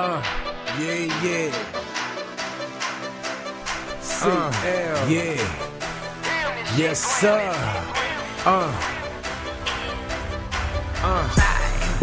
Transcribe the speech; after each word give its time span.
Uh, 0.00 0.22
yeah, 0.78 1.24
yeah. 1.24 1.50
CL, 4.00 4.30
Uh, 4.30 5.06
yeah. 5.10 5.34
Yes, 6.76 7.02
sir. 7.02 7.42
Uh. 8.46 8.70
Uh. 11.02 11.28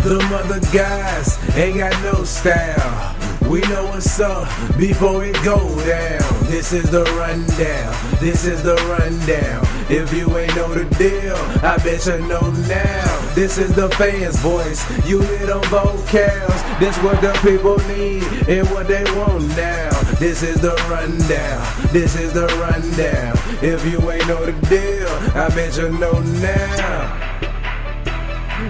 The 0.04 0.20
mother 0.30 0.60
guys 0.74 1.40
ain't 1.56 1.78
got 1.78 1.96
no 2.04 2.26
style. 2.26 3.16
We 3.50 3.62
know 3.62 3.86
what's 3.86 4.20
up 4.20 4.50
before 4.78 5.24
it 5.24 5.42
go 5.46 5.58
down. 5.86 6.28
This 6.52 6.74
is 6.74 6.92
the 6.92 7.06
rundown. 7.16 7.96
This 8.20 8.44
is 8.44 8.62
the 8.62 8.76
rundown. 8.92 9.66
If 9.90 10.12
you 10.12 10.38
ain't 10.38 10.54
know 10.54 10.68
the 10.74 10.84
deal, 11.00 11.38
I 11.64 11.78
bet 11.78 12.06
you 12.06 12.20
know 12.28 12.52
now. 12.68 13.15
This 13.36 13.58
is 13.58 13.76
the 13.76 13.90
fans' 13.90 14.40
voice. 14.40 14.82
You 15.06 15.22
hear 15.22 15.48
them 15.48 15.62
vocals. 15.64 16.62
This 16.80 16.98
what 17.04 17.20
the 17.20 17.38
people 17.44 17.78
need 17.90 18.24
and 18.48 18.66
what 18.72 18.88
they 18.88 19.04
want 19.18 19.46
now. 19.58 19.90
This 20.20 20.42
is 20.42 20.62
the 20.62 20.74
rundown. 20.90 21.62
This 21.92 22.16
is 22.16 22.32
the 22.32 22.48
rundown. 22.64 23.36
If 23.62 23.86
you 23.86 24.00
ain't 24.10 24.26
know 24.30 24.46
the 24.46 24.54
deal, 24.70 25.10
I 25.36 25.50
bet 25.50 25.76
you 25.76 25.90
know 26.00 26.18
now. 26.40 27.36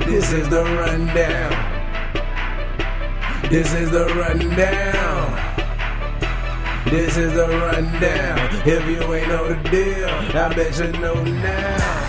This 0.08 0.34
is 0.34 0.50
the 0.50 0.64
rundown. 0.64 1.52
This 3.52 3.72
is 3.72 3.92
the 3.92 4.08
rundown. 4.16 5.56
This 6.90 7.18
is 7.18 7.34
the 7.34 7.48
rundown. 7.48 8.68
If 8.68 8.84
you 8.88 9.14
ain't 9.14 9.28
know 9.28 9.48
the 9.48 9.70
deal, 9.70 10.10
I 10.10 10.52
bet 10.56 10.80
you 10.80 10.92
know 11.00 11.24
now. 11.24 12.05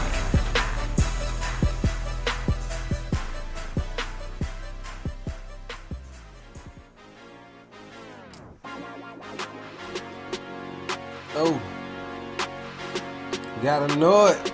Gotta 13.66 13.96
know 13.96 14.26
it. 14.26 14.52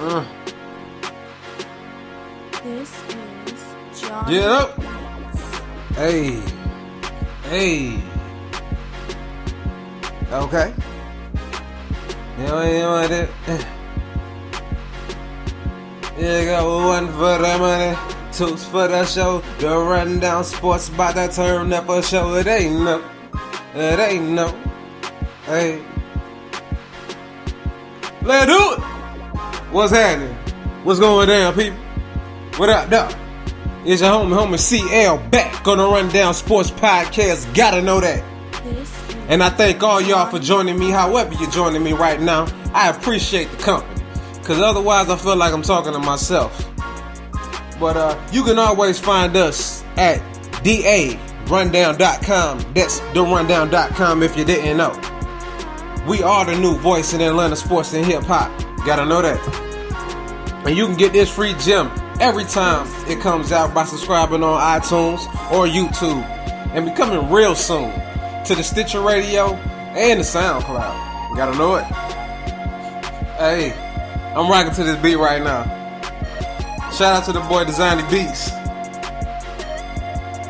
Uh, 0.00 0.22
This 2.62 2.92
is 2.92 4.02
John. 4.02 4.28
get 4.28 4.44
up. 4.44 4.76
Hey. 5.96 6.42
Hey. 7.48 8.02
Okay. 10.30 10.74
You 12.36 12.44
know, 12.44 12.62
you 12.68 12.78
know 12.80 13.00
what 13.00 13.10
Yeah, 16.18 16.44
got 16.44 16.68
one 16.68 17.08
for 17.16 17.38
the 17.38 17.56
money, 17.58 17.96
two 18.30 18.58
for 18.58 18.88
the 18.88 19.06
show. 19.06 19.40
The 19.58 19.74
rundown 19.74 20.44
sports 20.44 20.90
about 20.90 21.14
to 21.14 21.28
turn 21.34 21.72
up 21.72 21.88
a 21.88 22.02
show. 22.02 22.34
It 22.34 22.46
ain't 22.46 22.82
no, 22.84 23.02
it 23.74 23.98
ain't 23.98 24.28
no. 24.32 24.54
Hey, 25.46 25.80
let's 28.22 28.46
do 28.46 28.72
it. 28.72 28.80
What's 29.72 29.92
happening? 29.92 30.34
What's 30.84 31.00
going 31.00 31.28
down, 31.28 31.54
people? 31.54 31.78
What 32.56 32.68
up, 32.68 32.90
dog? 32.90 33.14
It's 33.84 34.02
your 34.02 34.10
homie, 34.10 34.36
homie 34.36 34.58
CL 34.58 35.18
back 35.30 35.66
on 35.66 35.78
the 35.78 35.84
Rundown 35.86 36.34
Sports 36.34 36.70
Podcast. 36.70 37.54
Gotta 37.54 37.80
know 37.80 38.00
that. 38.00 38.22
And 39.28 39.42
I 39.42 39.48
thank 39.48 39.82
all 39.82 40.00
y'all 40.00 40.28
for 40.28 40.38
joining 40.38 40.78
me, 40.78 40.90
however 40.90 41.32
you're 41.34 41.50
joining 41.50 41.82
me 41.82 41.92
right 41.92 42.20
now. 42.20 42.46
I 42.74 42.90
appreciate 42.90 43.50
the 43.50 43.56
company. 43.58 44.02
Cause 44.42 44.60
otherwise 44.60 45.08
I 45.08 45.16
feel 45.16 45.36
like 45.36 45.52
I'm 45.52 45.62
talking 45.62 45.92
to 45.92 45.98
myself. 45.98 46.66
But 47.78 47.96
uh 47.96 48.20
you 48.32 48.42
can 48.42 48.58
always 48.58 48.98
find 48.98 49.36
us 49.36 49.82
at 49.96 50.18
da 50.62 51.14
darundown.com. 51.46 52.74
That's 52.74 53.00
therundown.com 53.00 54.22
if 54.22 54.36
you 54.36 54.44
didn't 54.44 54.76
know. 54.76 54.92
We 56.06 56.22
are 56.22 56.44
the 56.44 56.58
new 56.58 56.76
voice 56.78 57.12
in 57.12 57.20
Atlanta 57.20 57.56
sports 57.56 57.92
and 57.92 58.04
hip 58.04 58.24
hop. 58.24 58.50
Gotta 58.86 59.04
know 59.04 59.22
that. 59.22 59.38
And 60.66 60.76
you 60.76 60.86
can 60.86 60.96
get 60.96 61.12
this 61.12 61.32
free 61.32 61.54
gem 61.54 61.90
every 62.20 62.44
time 62.44 62.86
it 63.08 63.20
comes 63.20 63.52
out 63.52 63.74
by 63.74 63.84
subscribing 63.84 64.42
on 64.42 64.60
iTunes 64.60 65.26
or 65.52 65.66
YouTube. 65.66 66.22
And 66.72 66.86
becoming 66.86 67.30
real 67.30 67.54
soon 67.54 67.92
to 68.44 68.54
the 68.54 68.62
Stitcher 68.62 69.00
Radio 69.00 69.54
and 69.54 70.20
the 70.20 70.24
SoundCloud. 70.24 71.36
Gotta 71.36 71.56
know 71.58 71.76
it. 71.76 71.84
Hey, 73.36 73.72
I'm 74.34 74.50
rocking 74.50 74.74
to 74.74 74.84
this 74.84 75.00
beat 75.02 75.16
right 75.16 75.42
now. 75.42 75.64
Shout 76.92 77.16
out 77.16 77.24
to 77.26 77.32
the 77.32 77.40
boy 77.40 77.64
Designy 77.64 78.08
Beats. 78.10 78.50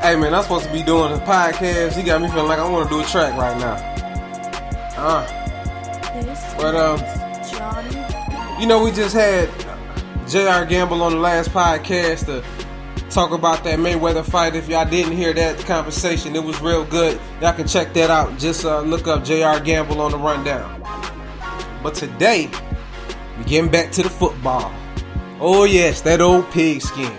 Hey 0.01 0.17
man, 0.17 0.35
I'm 0.35 0.43
supposed 0.43 0.67
to 0.67 0.73
be 0.73 0.83
doing 0.83 1.13
a 1.13 1.19
podcast. 1.19 1.95
He 1.97 2.03
got 2.03 2.23
me 2.23 2.29
feeling 2.29 2.49
like 2.49 2.59
I 2.59 2.69
want 2.69 2.89
to 2.89 2.95
do 2.95 3.01
a 3.01 3.05
track 3.05 3.39
right 3.39 3.59
now. 3.59 3.75
Uh, 4.97 5.40
But, 6.61 6.75
um, 6.75 8.61
you 8.61 8.67
know, 8.67 8.83
we 8.85 8.91
just 8.91 9.15
had 9.15 9.49
Jr. 10.29 10.69
Gamble 10.69 11.03
on 11.03 11.13
the 11.13 11.19
last 11.19 11.51
podcast 11.51 12.27
to 12.27 12.45
talk 13.09 13.33
about 13.33 13.65
that 13.65 13.79
Mayweather 13.79 14.25
fight. 14.25 14.55
If 14.55 14.69
y'all 14.69 14.89
didn't 14.89 15.17
hear 15.17 15.33
that 15.33 15.59
conversation, 15.61 16.37
it 16.37 16.45
was 16.45 16.61
real 16.61 16.85
good. 16.85 17.19
Y'all 17.41 17.55
can 17.55 17.67
check 17.67 17.95
that 17.95 18.11
out. 18.11 18.39
Just 18.39 18.65
uh, 18.65 18.83
look 18.83 19.09
up 19.09 19.25
Jr. 19.25 19.63
Gamble 19.65 20.01
on 20.01 20.13
the 20.13 20.19
rundown. 20.19 20.83
But 21.83 21.95
today, 21.95 22.51
we're 23.39 23.45
getting 23.45 23.71
back 23.71 23.91
to 23.93 24.03
the 24.03 24.11
football. 24.11 24.71
Oh 25.41 25.65
yes, 25.65 26.03
that 26.03 26.21
old 26.21 26.51
pigskin. 26.51 27.17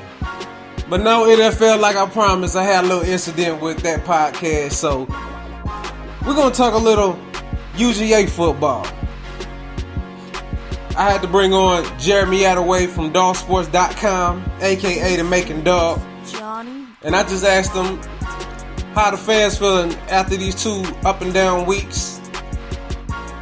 But 0.87 1.01
no 1.01 1.25
NFL, 1.25 1.79
like 1.79 1.95
I 1.95 2.07
promised, 2.07 2.55
I 2.55 2.63
had 2.63 2.83
a 2.83 2.87
little 2.87 3.03
incident 3.03 3.59
with 3.59 3.79
that 3.79 4.05
podcast, 4.05 4.73
so 4.73 5.05
we're 6.25 6.35
gonna 6.35 6.53
talk 6.53 6.75
a 6.75 6.77
little 6.77 7.19
UGA 7.73 8.29
football. 8.29 8.85
I 10.97 11.09
had 11.09 11.21
to 11.21 11.27
bring 11.27 11.53
on 11.53 11.83
Jeremy 11.99 12.39
Attaway 12.39 12.87
from 12.87 13.13
dawgsports.com, 13.13 14.51
aka 14.59 15.15
the 15.15 15.23
Making 15.23 15.63
Dog. 15.63 16.01
Johnny. 16.27 16.85
And 17.03 17.15
I 17.15 17.23
just 17.23 17.45
asked 17.45 17.73
him 17.73 17.97
how 18.93 19.11
the 19.11 19.17
fans 19.17 19.57
feeling 19.57 19.93
after 20.09 20.35
these 20.35 20.61
two 20.61 20.83
up 21.05 21.21
and 21.21 21.33
down 21.33 21.65
weeks. 21.65 22.19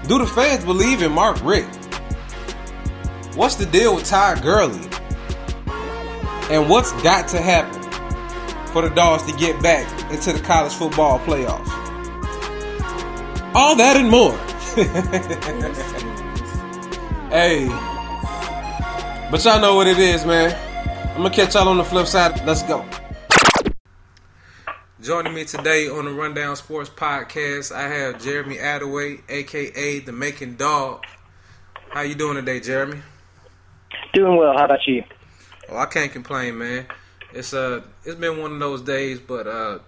Do 0.08 0.20
the 0.20 0.28
fans 0.28 0.64
believe 0.64 1.02
in 1.02 1.12
Mark 1.12 1.44
Richt? 1.44 1.76
What's 3.36 3.56
the 3.56 3.66
deal 3.66 3.96
with 3.96 4.06
Ty 4.06 4.42
Gurley? 4.42 4.88
And 6.52 6.70
what's 6.70 6.92
got 7.04 7.28
to 7.30 7.42
happen 7.42 7.82
for 8.72 8.82
the 8.82 8.90
Dogs 8.90 9.24
to 9.32 9.38
get 9.38 9.62
back 9.62 9.88
into 10.12 10.34
the 10.34 10.40
college 10.40 10.74
football 10.74 11.20
playoffs? 11.20 11.68
All 13.56 13.76
that 13.76 13.98
and 13.98 14.10
more. 14.10 14.38
This 17.30 17.62
is 17.62 17.68
Hey. 17.68 17.68
But 19.32 19.46
y'all 19.46 19.62
know 19.62 19.76
what 19.76 19.88
it 19.88 19.98
is, 20.00 20.26
man. 20.26 20.56
I'm 21.12 21.18
gonna 21.18 21.30
catch 21.30 21.54
y'all 21.54 21.68
on 21.68 21.78
the 21.78 21.84
flip 21.84 22.08
side. 22.08 22.46
Let's 22.46 22.64
go. 22.64 22.86
Joining 25.02 25.34
me 25.34 25.46
today 25.46 25.88
on 25.90 26.06
the 26.06 26.12
Rundown 26.12 26.56
Sports 26.56 26.90
Podcast, 26.90 27.74
I 27.74 27.84
have 27.84 28.22
Jeremy 28.22 28.58
Attaway, 28.58 29.22
aka 29.30 30.00
the 30.00 30.12
Making 30.12 30.56
Dog. 30.56 31.06
How 31.90 32.02
you 32.02 32.16
doing 32.16 32.36
today, 32.36 32.60
Jeremy? 32.60 33.02
Doing 34.14 34.38
well. 34.38 34.58
How 34.58 34.66
about 34.66 34.86
you? 34.88 35.04
Oh, 35.70 35.78
I 35.78 35.86
can't 35.86 36.12
complain, 36.12 36.58
man. 36.58 36.88
It's 37.34 37.54
uh, 37.54 37.82
it's 38.06 38.16
been 38.16 38.40
one 38.40 38.54
of 38.54 38.60
those 38.60 38.82
days, 38.82 39.20
but 39.20 39.48
uh, 39.48 39.80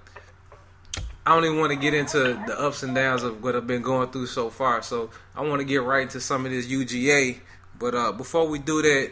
I 1.26 1.36
don't 1.36 1.46
even 1.46 1.60
want 1.60 1.72
to 1.72 1.78
get 1.78 1.94
into 1.94 2.18
the 2.48 2.60
ups 2.60 2.82
and 2.82 2.96
downs 2.96 3.22
of 3.22 3.44
what 3.44 3.56
I've 3.56 3.68
been 3.68 3.84
going 3.84 4.10
through 4.10 4.26
so 4.26 4.50
far. 4.50 4.82
So 4.82 5.12
I 5.36 5.42
want 5.42 5.60
to 5.60 5.66
get 5.66 5.84
right 5.84 6.02
into 6.02 6.20
some 6.20 6.46
of 6.46 6.52
this 6.52 6.66
UGA. 6.68 7.40
But 7.78 7.94
uh, 7.94 8.12
before 8.12 8.48
we 8.48 8.58
do 8.58 8.82
that, 8.82 9.12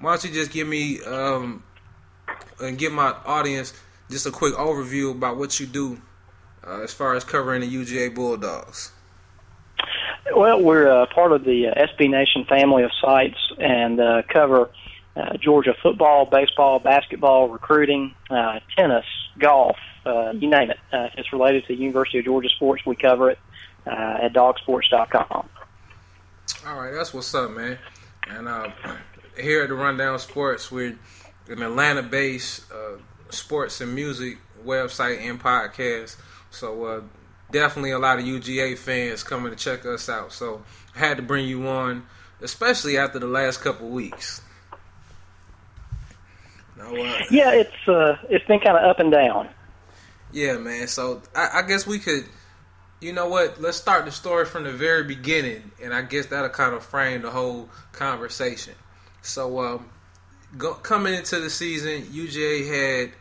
why 0.00 0.12
don't 0.12 0.24
you 0.24 0.30
just 0.30 0.50
give 0.50 0.66
me 0.66 1.02
um, 1.02 1.62
and 2.60 2.78
give 2.78 2.92
my 2.92 3.14
audience 3.26 3.74
just 4.10 4.26
a 4.26 4.30
quick 4.30 4.54
overview 4.54 5.10
about 5.12 5.36
what 5.36 5.60
you 5.60 5.66
do 5.66 6.00
uh, 6.66 6.80
as 6.80 6.92
far 6.92 7.14
as 7.14 7.24
covering 7.24 7.60
the 7.60 7.68
UGA 7.68 8.14
Bulldogs. 8.14 8.92
Well, 10.34 10.62
we're 10.62 10.88
uh, 10.88 11.06
part 11.14 11.32
of 11.32 11.44
the 11.44 11.68
uh, 11.68 11.86
SB 11.86 12.08
Nation 12.08 12.44
family 12.48 12.84
of 12.84 12.90
sites 13.00 13.38
and 13.58 14.00
uh, 14.00 14.22
cover 14.32 14.70
uh, 15.16 15.36
Georgia 15.36 15.74
football, 15.82 16.26
baseball, 16.26 16.78
basketball, 16.78 17.48
recruiting, 17.48 18.14
uh, 18.30 18.60
tennis, 18.76 19.04
golf, 19.38 19.76
uh, 20.06 20.32
you 20.32 20.48
name 20.48 20.70
it. 20.70 20.78
Uh, 20.92 21.08
if 21.12 21.14
it's 21.18 21.32
related 21.32 21.66
to 21.66 21.74
University 21.74 22.18
of 22.18 22.24
Georgia 22.24 22.48
sports, 22.48 22.84
we 22.86 22.96
cover 22.96 23.30
it 23.30 23.38
uh, 23.86 24.18
at 24.22 24.32
dawgsports.com. 24.32 25.48
All 26.66 26.80
right, 26.80 26.92
that's 26.92 27.12
what's 27.12 27.34
up, 27.34 27.50
man. 27.50 27.78
And 28.28 28.48
uh, 28.48 28.70
here 29.38 29.62
at 29.62 29.68
the 29.68 29.74
Rundown 29.74 30.18
Sports, 30.18 30.70
we're 30.70 30.96
an 31.48 31.62
Atlanta-based 31.62 32.72
uh, 32.72 32.98
sports 33.30 33.80
and 33.80 33.94
music 33.94 34.38
website 34.64 35.20
and 35.20 35.40
podcast. 35.40 36.16
So 36.50 36.84
uh, 36.84 37.00
definitely 37.50 37.90
a 37.92 37.98
lot 37.98 38.18
of 38.18 38.24
UGA 38.24 38.78
fans 38.78 39.22
coming 39.22 39.50
to 39.50 39.56
check 39.56 39.84
us 39.86 40.08
out. 40.08 40.32
So 40.32 40.62
I 40.94 40.98
had 41.00 41.16
to 41.16 41.22
bring 41.22 41.46
you 41.46 41.66
on, 41.68 42.06
especially 42.40 42.96
after 42.96 43.18
the 43.18 43.26
last 43.26 43.60
couple 43.60 43.88
weeks. 43.88 44.40
Now, 46.82 46.94
uh, 46.94 47.18
Yeah, 47.30 47.52
it's 47.52 47.88
uh, 47.88 48.16
it's 48.28 48.44
been 48.46 48.60
kind 48.60 48.76
of 48.76 48.84
up 48.84 48.98
and 48.98 49.10
down. 49.10 49.48
Yeah, 50.32 50.56
man. 50.58 50.88
So 50.88 51.22
I, 51.34 51.60
I 51.60 51.62
guess 51.62 51.86
we 51.86 51.98
could, 51.98 52.24
you 53.00 53.12
know 53.12 53.28
what? 53.28 53.60
Let's 53.60 53.76
start 53.76 54.04
the 54.04 54.12
story 54.12 54.46
from 54.46 54.64
the 54.64 54.72
very 54.72 55.04
beginning, 55.04 55.70
and 55.82 55.92
I 55.94 56.02
guess 56.02 56.26
that'll 56.26 56.48
kind 56.48 56.74
of 56.74 56.84
frame 56.84 57.22
the 57.22 57.30
whole 57.30 57.68
conversation. 57.92 58.74
So, 59.20 59.60
um, 59.60 59.90
go, 60.56 60.74
coming 60.74 61.14
into 61.14 61.38
the 61.38 61.50
season, 61.50 62.02
UGA 62.02 62.66
had 62.66 63.12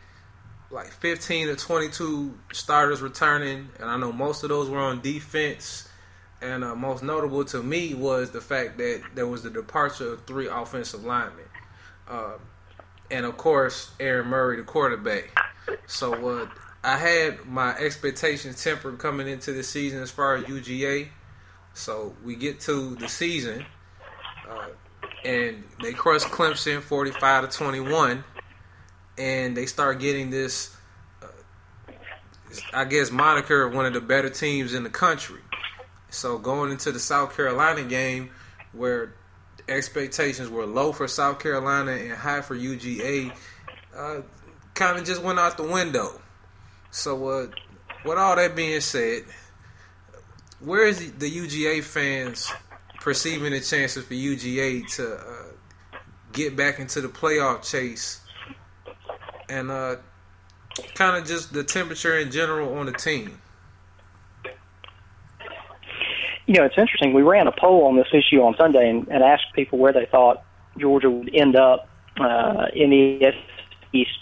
like 0.72 0.88
15 0.88 1.48
to 1.48 1.56
22 1.56 2.38
starters 2.54 3.02
returning, 3.02 3.70
and 3.80 3.90
I 3.90 3.98
know 3.98 4.12
most 4.12 4.44
of 4.44 4.50
those 4.50 4.70
were 4.70 4.80
on 4.80 5.02
defense. 5.02 5.88
And 6.42 6.64
uh, 6.64 6.76
most 6.76 7.04
notable 7.04 7.46
to 7.46 7.62
me 7.62 7.94
was 7.94 8.32
the 8.32 8.42
fact 8.42 8.80
that 8.80 9.04
there 9.14 9.28
was 9.28 9.44
the 9.44 9.52
departure 9.52 10.14
of 10.14 10.26
three 10.26 10.48
offensive 10.48 11.04
linemen, 11.04 11.46
uh, 12.10 12.38
and 13.12 13.26
of 13.26 13.38
course 13.38 13.92
Aaron 14.00 14.28
Murray, 14.28 14.58
the 14.58 14.64
quarterback. 14.64 15.38
So 15.86 16.14
uh, 16.30 16.48
I 16.84 16.98
had 16.98 17.46
my 17.46 17.76
expectations 17.76 18.64
tempered 18.64 18.98
coming 18.98 19.28
into 19.28 19.52
the 19.52 19.64
season 19.64 20.02
as 20.02 20.10
far 20.10 20.36
as 20.36 20.46
UGA. 20.46 21.10
So 21.74 22.16
we 22.24 22.36
get 22.36 22.60
to 22.62 22.96
the 22.96 23.08
season, 23.08 23.66
uh, 24.50 24.70
and 25.24 25.64
they 25.82 25.94
crush 25.94 26.24
Clemson 26.24 26.82
45 26.82 27.50
to 27.50 27.58
21, 27.58 28.24
and 29.18 29.56
they 29.56 29.66
start 29.68 30.00
getting 30.00 30.32
this, 30.32 30.76
uh, 31.22 31.28
I 32.74 32.86
guess, 32.86 33.10
moniker 33.10 33.64
of 33.64 33.74
one 33.74 33.86
of 33.86 33.94
the 33.94 34.02
better 34.02 34.30
teams 34.30 34.74
in 34.74 34.84
the 34.84 34.90
country. 34.90 35.40
So 36.10 36.38
going 36.38 36.72
into 36.72 36.92
the 36.92 37.00
South 37.00 37.38
Carolina 37.38 37.84
game, 37.84 38.32
where 38.74 39.14
expectations 39.72 40.50
were 40.50 40.66
low 40.66 40.92
for 40.92 41.08
South 41.08 41.40
Carolina 41.40 41.92
and 41.92 42.12
high 42.12 42.42
for 42.42 42.56
UGA, 42.56 43.32
uh, 43.96 44.22
kind 44.74 44.98
of 44.98 45.06
just 45.06 45.22
went 45.22 45.40
out 45.40 45.58
the 45.58 45.64
window. 45.64 46.20
So, 46.92 47.28
uh, 47.28 47.48
with 48.06 48.18
all 48.18 48.36
that 48.36 48.56
being 48.56 48.82
said, 48.82 49.24
where 50.60 50.86
is 50.86 51.12
the 51.14 51.30
UGA 51.30 51.84
fans 51.84 52.52
perceiving 53.00 53.52
the 53.52 53.60
chances 53.60 54.06
for 54.06 54.14
UGA 54.14 54.88
to 54.96 55.16
uh, 55.16 55.98
get 56.32 56.56
back 56.56 56.80
into 56.80 57.02
the 57.02 57.08
playoff 57.08 57.70
chase, 57.70 58.22
and 59.50 59.72
uh, 59.72 59.96
kind 60.96 61.18
of 61.18 61.28
just 61.28 61.54
the 61.54 61.64
temperature 61.64 62.18
in 62.18 62.32
general 62.32 62.78
on 62.78 62.86
the 62.86 62.94
team? 62.94 63.42
You 66.52 66.58
know, 66.58 66.66
it's 66.66 66.78
interesting. 66.78 67.14
We 67.14 67.22
ran 67.22 67.48
a 67.48 67.54
poll 67.54 67.86
on 67.86 67.96
this 67.96 68.10
issue 68.12 68.42
on 68.42 68.56
Sunday 68.58 68.90
and, 68.90 69.08
and 69.08 69.24
asked 69.24 69.54
people 69.56 69.80
where 69.80 69.94
they 69.94 70.06
thought 70.06 70.44
Georgia 70.78 71.10
would 71.10 71.34
end 71.34 71.56
up 71.56 71.88
uh, 72.20 72.66
in 72.74 72.90
the 72.90 73.32
East, 73.94 74.20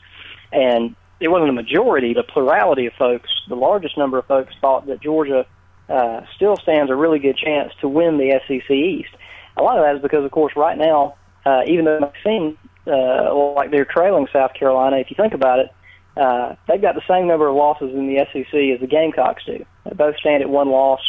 and 0.54 0.96
it 1.20 1.30
wasn't 1.30 1.50
a 1.50 1.54
majority, 1.54 2.14
the 2.14 2.22
plurality 2.22 2.86
of 2.86 2.94
folks, 3.00 3.32
the 3.48 3.56
largest 3.56 3.98
number 3.98 4.20
of 4.20 4.28
folks 4.28 4.54
thought 4.62 4.86
that 4.86 5.02
Georgia 5.02 5.48
uh, 5.90 6.22
still 6.36 6.56
stands 6.58 6.92
a 6.92 6.96
really 6.96 7.18
good 7.18 7.36
chance 7.36 7.74
to 7.82 7.88
win 7.88 8.20
the 8.20 8.40
SEC 8.48 8.70
East. 8.70 9.10
A 9.58 9.64
lot 9.64 9.80
of 9.80 9.84
that 9.84 9.96
is 9.96 10.02
because, 10.04 10.24
of 10.24 10.30
course, 10.30 10.54
right 10.56 10.78
now, 10.78 11.16
uh, 11.48 11.64
even 11.66 11.86
though 11.86 11.96
it 11.96 12.02
may 12.02 12.14
seem 12.24 12.58
uh, 12.86 13.34
like 13.56 13.72
they're 13.72 13.86
trailing 13.86 14.28
South 14.32 14.54
Carolina, 14.54 14.98
if 14.98 15.10
you 15.10 15.16
think 15.16 15.34
about 15.34 15.58
it, 15.58 15.70
uh, 16.16 16.54
they've 16.68 16.80
got 16.80 16.94
the 16.94 17.02
same 17.08 17.28
number 17.28 17.48
of 17.48 17.56
losses 17.56 17.92
in 17.92 18.06
the 18.06 18.24
SEC 18.32 18.54
as 18.54 18.80
the 18.80 18.88
Gamecocks 18.88 19.44
do. 19.48 19.66
They 19.86 19.96
both 19.96 20.16
stand 20.18 20.44
at 20.44 20.50
one 20.50 20.70
loss. 20.70 21.00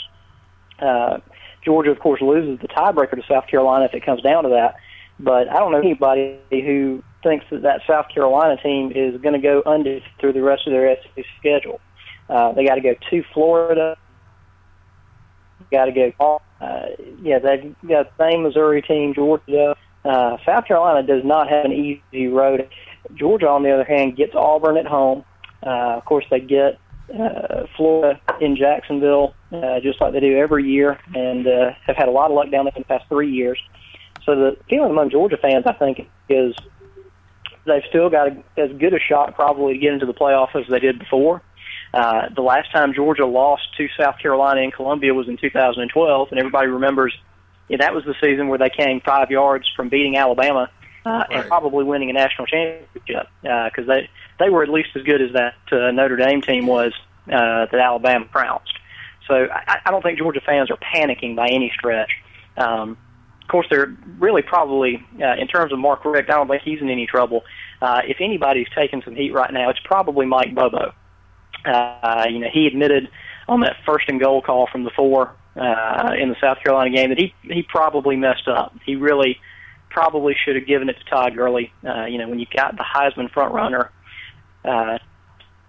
Uh, 0.81 1.19
Georgia, 1.65 1.91
of 1.91 1.99
course, 1.99 2.21
loses 2.21 2.59
the 2.61 2.69
tiebreaker 2.69 3.17
to 3.17 3.23
South 3.29 3.47
Carolina 3.47 3.85
if 3.85 3.95
it 3.95 4.05
comes 4.05 4.23
down 4.23 4.45
to 4.45 4.51
that. 4.51 4.77
But 5.19 5.49
I 5.49 5.59
don't 5.59 5.73
know 5.73 5.79
anybody 5.79 6.39
who 6.51 7.03
thinks 7.23 7.45
that 7.51 7.63
that 7.63 7.83
South 7.87 8.07
Carolina 8.13 8.57
team 8.63 8.93
is 8.95 9.21
going 9.21 9.35
to 9.35 9.41
go 9.41 9.63
undefeated 9.67 10.03
through 10.19 10.33
the 10.33 10.43
rest 10.43 10.67
of 10.67 10.73
their 10.73 10.97
SEC 10.97 11.25
schedule. 11.39 11.81
Uh, 12.29 12.53
they 12.53 12.65
got 12.65 12.77
to 12.77 12.81
go 12.81 12.95
to 13.11 13.25
Florida. 13.35 13.97
Got 15.71 15.87
to 15.87 15.93
go. 15.93 16.41
Uh, 16.61 16.87
yeah, 17.23 17.39
they've 17.39 17.75
got 17.87 18.17
the 18.17 18.31
same 18.31 18.43
Missouri 18.43 18.83
team, 18.83 19.15
Georgia. 19.15 19.77
Uh, 20.05 20.39
South 20.47 20.67
Carolina 20.67 21.07
does 21.07 21.25
not 21.25 21.49
have 21.49 21.67
an 21.67 21.73
easy 21.73 22.29
road. 22.29 22.69
Georgia, 23.15 23.49
on 23.49 23.63
the 23.63 23.71
other 23.71 23.85
hand, 23.85 24.17
gets 24.17 24.35
Auburn 24.35 24.77
at 24.77 24.87
home. 24.87 25.25
Uh, 25.65 25.97
of 25.97 26.05
course, 26.05 26.25
they 26.31 26.41
get 26.41 26.79
uh, 27.19 27.67
Florida 27.77 28.21
in 28.41 28.57
Jacksonville, 28.57 29.35
uh, 29.53 29.81
just 29.81 30.01
like 30.01 30.13
they 30.13 30.21
do 30.21 30.37
every 30.37 30.65
year, 30.65 30.99
and 31.15 31.47
uh, 31.47 31.73
have 31.87 31.97
had 31.97 32.09
a 32.09 32.13
lot 32.13 32.31
of 32.31 32.37
luck 32.37 32.51
down 32.51 32.65
there 32.65 32.73
in 32.77 32.83
the 32.83 32.87
past 32.87 33.09
three 33.09 33.31
years. 33.31 33.61
So 34.25 34.35
the 34.37 34.57
feeling 34.69 34.91
among 34.91 35.11
Georgia 35.11 35.37
fans, 35.37 35.65
I 35.67 35.73
think, 35.73 36.09
is 36.29 36.55
they've 37.67 37.83
still 37.89 38.11
got 38.11 38.29
a, 38.29 38.61
as 38.61 38.71
good 38.79 38.95
a 38.95 39.01
shot 39.01 39.35
probably 39.35 39.75
to 39.75 39.79
get 39.79 39.93
into 39.93 40.07
the 40.07 40.15
playoffs 40.15 40.55
as 40.55 40.69
they 40.69 40.79
did 40.79 40.99
before. 40.99 41.43
Uh, 41.93 42.29
the 42.35 42.43
last 42.43 42.71
time 42.71 42.95
Georgia 42.95 43.27
lost 43.27 43.63
to 43.77 43.89
South 43.99 44.19
Carolina 44.21 44.61
in 44.61 44.71
Columbia 44.71 45.13
was 45.13 45.29
in 45.29 45.37
2012, 45.37 46.29
and 46.31 46.39
everybody 46.39 46.69
remembers 46.69 47.17
yeah, 47.71 47.77
that 47.79 47.95
was 47.95 48.05
the 48.05 48.15
season 48.21 48.49
where 48.49 48.59
they 48.59 48.69
came 48.69 49.01
five 49.01 49.31
yards 49.31 49.65
from 49.77 49.89
beating 49.89 50.17
Alabama 50.17 50.69
uh, 51.07 51.11
right. 51.11 51.27
and 51.31 51.47
probably 51.47 51.85
winning 51.85 52.11
a 52.11 52.13
national 52.13 52.47
championship 52.47 53.29
because 53.43 53.89
uh, 53.89 53.95
they 53.95 54.11
they 54.41 54.51
were 54.51 54.65
at 54.65 54.69
least 54.69 54.89
as 54.97 55.05
good 55.05 55.23
as 55.23 55.33
that 55.35 55.55
uh, 55.71 55.93
Notre 55.93 56.17
Dame 56.17 56.43
team 56.43 56.67
was 56.67 56.93
uh, 57.29 57.67
that 57.71 57.75
Alabama 57.75 58.27
trounced. 58.33 58.77
So 59.31 59.47
I, 59.51 59.79
I 59.87 59.91
don't 59.91 60.03
think 60.03 60.19
Georgia 60.19 60.41
fans 60.45 60.71
are 60.71 60.77
panicking 60.77 61.37
by 61.37 61.47
any 61.47 61.73
stretch. 61.75 62.11
Um, 62.57 62.99
of 63.43 63.49
course, 63.49 63.67
they're 63.71 63.97
really 64.19 64.43
probably 64.43 65.03
uh, 65.21 65.37
in 65.39 65.47
terms 65.47 65.73
of 65.73 65.79
Mark 65.79 66.05
Richt. 66.05 66.29
I 66.29 66.35
don't 66.35 66.49
think 66.49 66.63
he's 66.63 66.81
in 66.81 66.91
any 66.91 67.07
trouble. 67.07 67.45
Uh, 67.81 68.03
if 68.05 68.19
anybody's 68.21 68.69
taking 68.75 69.03
some 69.03 69.15
heat 69.15 69.33
right 69.33 69.53
now, 69.53 69.71
it's 69.71 69.81
probably 69.85 70.27
Mike 70.27 70.55
Bobo. 70.55 70.93
Uh, 71.65 72.27
you 72.29 72.41
know, 72.41 72.49
he 72.53 72.67
admitted 72.67 73.09
on 73.49 73.61
that 73.61 73.77
first 73.87 74.09
and 74.09 74.21
goal 74.21 74.43
call 74.43 74.67
from 74.71 74.85
the 74.85 74.91
four 74.91 75.35
uh, 75.57 76.13
in 76.19 76.29
the 76.29 76.37
South 76.41 76.59
Carolina 76.63 76.95
game 76.95 77.11
that 77.11 77.19
he 77.19 77.33
he 77.43 77.63
probably 77.63 78.17
messed 78.17 78.49
up. 78.49 78.75
He 78.85 78.97
really 78.97 79.39
probably 79.91 80.35
should 80.45 80.57
have 80.57 80.67
given 80.67 80.89
it 80.89 80.97
to 80.99 81.05
Todd 81.05 81.37
Gurley. 81.37 81.73
Uh, 81.87 82.07
you 82.07 82.19
know, 82.19 82.29
when 82.29 82.39
you've 82.41 82.51
got 82.51 82.77
the 82.77 82.85
Heisman 82.85 83.31
front 83.31 83.53
runner, 83.55 83.91
uh, 84.65 84.99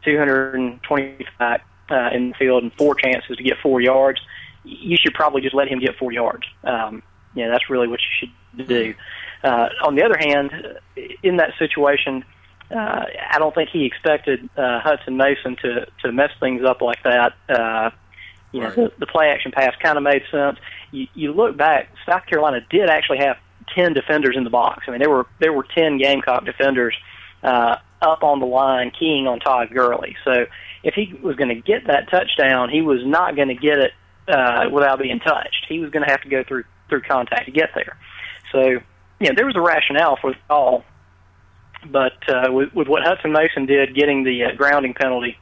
220 0.04 1.26
back 1.40 1.66
uh, 1.92 2.10
in 2.14 2.30
the 2.30 2.36
field 2.36 2.64
and 2.64 2.74
four 2.74 2.96
chances 2.96 3.38
to 3.38 3.44
get 3.44 3.58
four 3.62 3.82
yards, 3.82 4.20
you 4.64 4.98
should 4.98 5.14
probably 5.14 5.42
just 5.42 5.56
let 5.56 5.68
him 5.68 5.80
get 5.80 5.98
four 5.98 6.12
yards. 6.12 6.48
Um, 6.64 7.04
know, 7.36 7.52
that's 7.52 7.70
really 7.70 7.88
what 7.88 8.00
you 8.00 8.28
should 8.58 8.68
do. 8.68 8.94
Uh, 9.44 9.70
on 9.84 9.96
the 9.96 10.04
other 10.04 10.18
hand, 10.18 10.52
in 11.24 11.38
that 11.38 11.52
situation, 11.58 12.24
uh, 12.70 13.06
I 13.30 13.38
don't 13.40 13.54
think 13.54 13.70
he 13.70 13.86
expected 13.86 14.50
uh, 14.56 14.82
Hutson 14.82 15.16
Mason 15.16 15.56
to 15.58 15.88
to 16.04 16.12
mess 16.12 16.32
things 16.40 16.64
up 16.64 16.82
like 16.82 17.04
that. 17.04 17.34
Uh, 17.50 17.90
you 18.52 18.62
know, 18.62 18.70
the, 18.70 18.92
the 19.00 19.08
play 19.08 19.30
action 19.30 19.52
pass 19.52 19.74
kind 19.82 19.98
of 19.98 20.04
made 20.04 20.24
sense. 20.30 20.60
You, 20.92 21.08
you 21.14 21.32
look 21.32 21.56
back, 21.58 21.90
South 22.06 22.26
Carolina 22.26 22.62
did 22.70 22.90
actually 22.90 23.20
have 23.20 23.38
ten 23.74 23.94
defenders 23.94 24.36
in 24.38 24.44
the 24.44 24.50
box. 24.50 24.86
I 24.88 24.92
mean, 24.92 25.00
there 25.00 25.10
were 25.10 25.26
there 25.40 25.54
were 25.54 25.64
ten 25.64 25.98
Gamecock 25.98 26.46
defenders 26.46 26.96
uh, 27.44 27.78
up 28.02 28.24
on 28.24 28.40
the 28.40 28.46
line, 28.46 28.92
keying 28.98 29.28
on 29.28 29.40
Todd 29.40 29.70
Gurley. 29.74 30.16
So 30.24 30.46
if 30.84 30.94
he 30.94 31.14
was 31.22 31.36
going 31.36 31.50
to 31.50 31.62
get 31.62 31.88
that 31.88 32.10
touchdown, 32.10 32.70
he 32.70 32.82
was 32.82 33.00
not 33.06 33.36
going 33.36 33.50
to 33.50 33.56
get 33.56 33.80
it 33.80 33.92
uh, 34.28 34.70
without 34.72 35.00
being 35.00 35.20
touched. 35.20 35.66
He 35.68 35.80
was 35.80 35.90
going 35.92 36.06
to 36.06 36.12
have 36.12 36.22
to 36.22 36.30
go 36.30 36.44
through 36.44 36.64
through 36.90 37.02
contact 37.02 37.46
to 37.46 37.52
get 37.52 37.70
there. 37.74 37.98
So 38.52 38.82
you 39.22 39.28
know, 39.28 39.34
there 39.36 39.46
was 39.46 39.56
a 39.56 39.62
rationale 39.62 40.18
for 40.20 40.32
the 40.32 40.40
call, 40.48 40.84
but 41.86 42.18
uh, 42.28 42.52
with, 42.52 42.74
with 42.74 42.88
what 42.88 43.04
Hutson 43.04 43.32
Mason 43.32 43.66
did, 43.66 43.96
getting 43.96 44.24
the 44.24 44.46
uh, 44.46 44.56
grounding 44.56 44.94
penalty, 44.94 45.38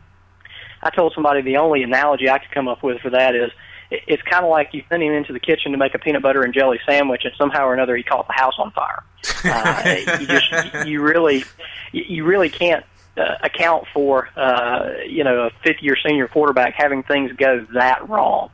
I 0.83 0.89
told 0.89 1.13
somebody 1.13 1.41
the 1.41 1.57
only 1.57 1.83
analogy 1.83 2.29
I 2.29 2.39
could 2.39 2.51
come 2.51 2.67
up 2.67 2.83
with 2.83 2.99
for 3.01 3.09
that 3.09 3.35
is 3.35 3.51
it's 3.91 4.21
kind 4.23 4.45
of 4.45 4.51
like 4.51 4.69
you 4.73 4.83
send 4.89 5.01
him 5.01 5.13
into 5.13 5.33
the 5.33 5.39
kitchen 5.39 5.71
to 5.71 5.77
make 5.77 5.95
a 5.95 5.99
peanut 5.99 6.21
butter 6.21 6.43
and 6.43 6.53
jelly 6.53 6.79
sandwich, 6.85 7.21
and 7.25 7.33
somehow 7.37 7.65
or 7.65 7.73
another 7.73 7.95
he 7.95 8.03
caught 8.03 8.27
the 8.27 8.33
house 8.33 8.55
on 8.57 8.71
fire. 8.71 9.03
Uh, 9.43 10.17
you 10.19 10.27
just 10.27 10.87
you 10.87 11.01
really 11.01 11.43
you 11.91 12.23
really 12.23 12.49
can't 12.49 12.85
uh, 13.19 13.37
account 13.43 13.85
for 13.93 14.29
uh, 14.37 14.89
you 15.07 15.23
know 15.23 15.47
a 15.47 15.49
fifth 15.63 15.81
year 15.81 15.95
senior 16.05 16.27
quarterback 16.27 16.73
having 16.77 17.03
things 17.03 17.31
go 17.33 17.65
that 17.73 18.07
wrong. 18.09 18.49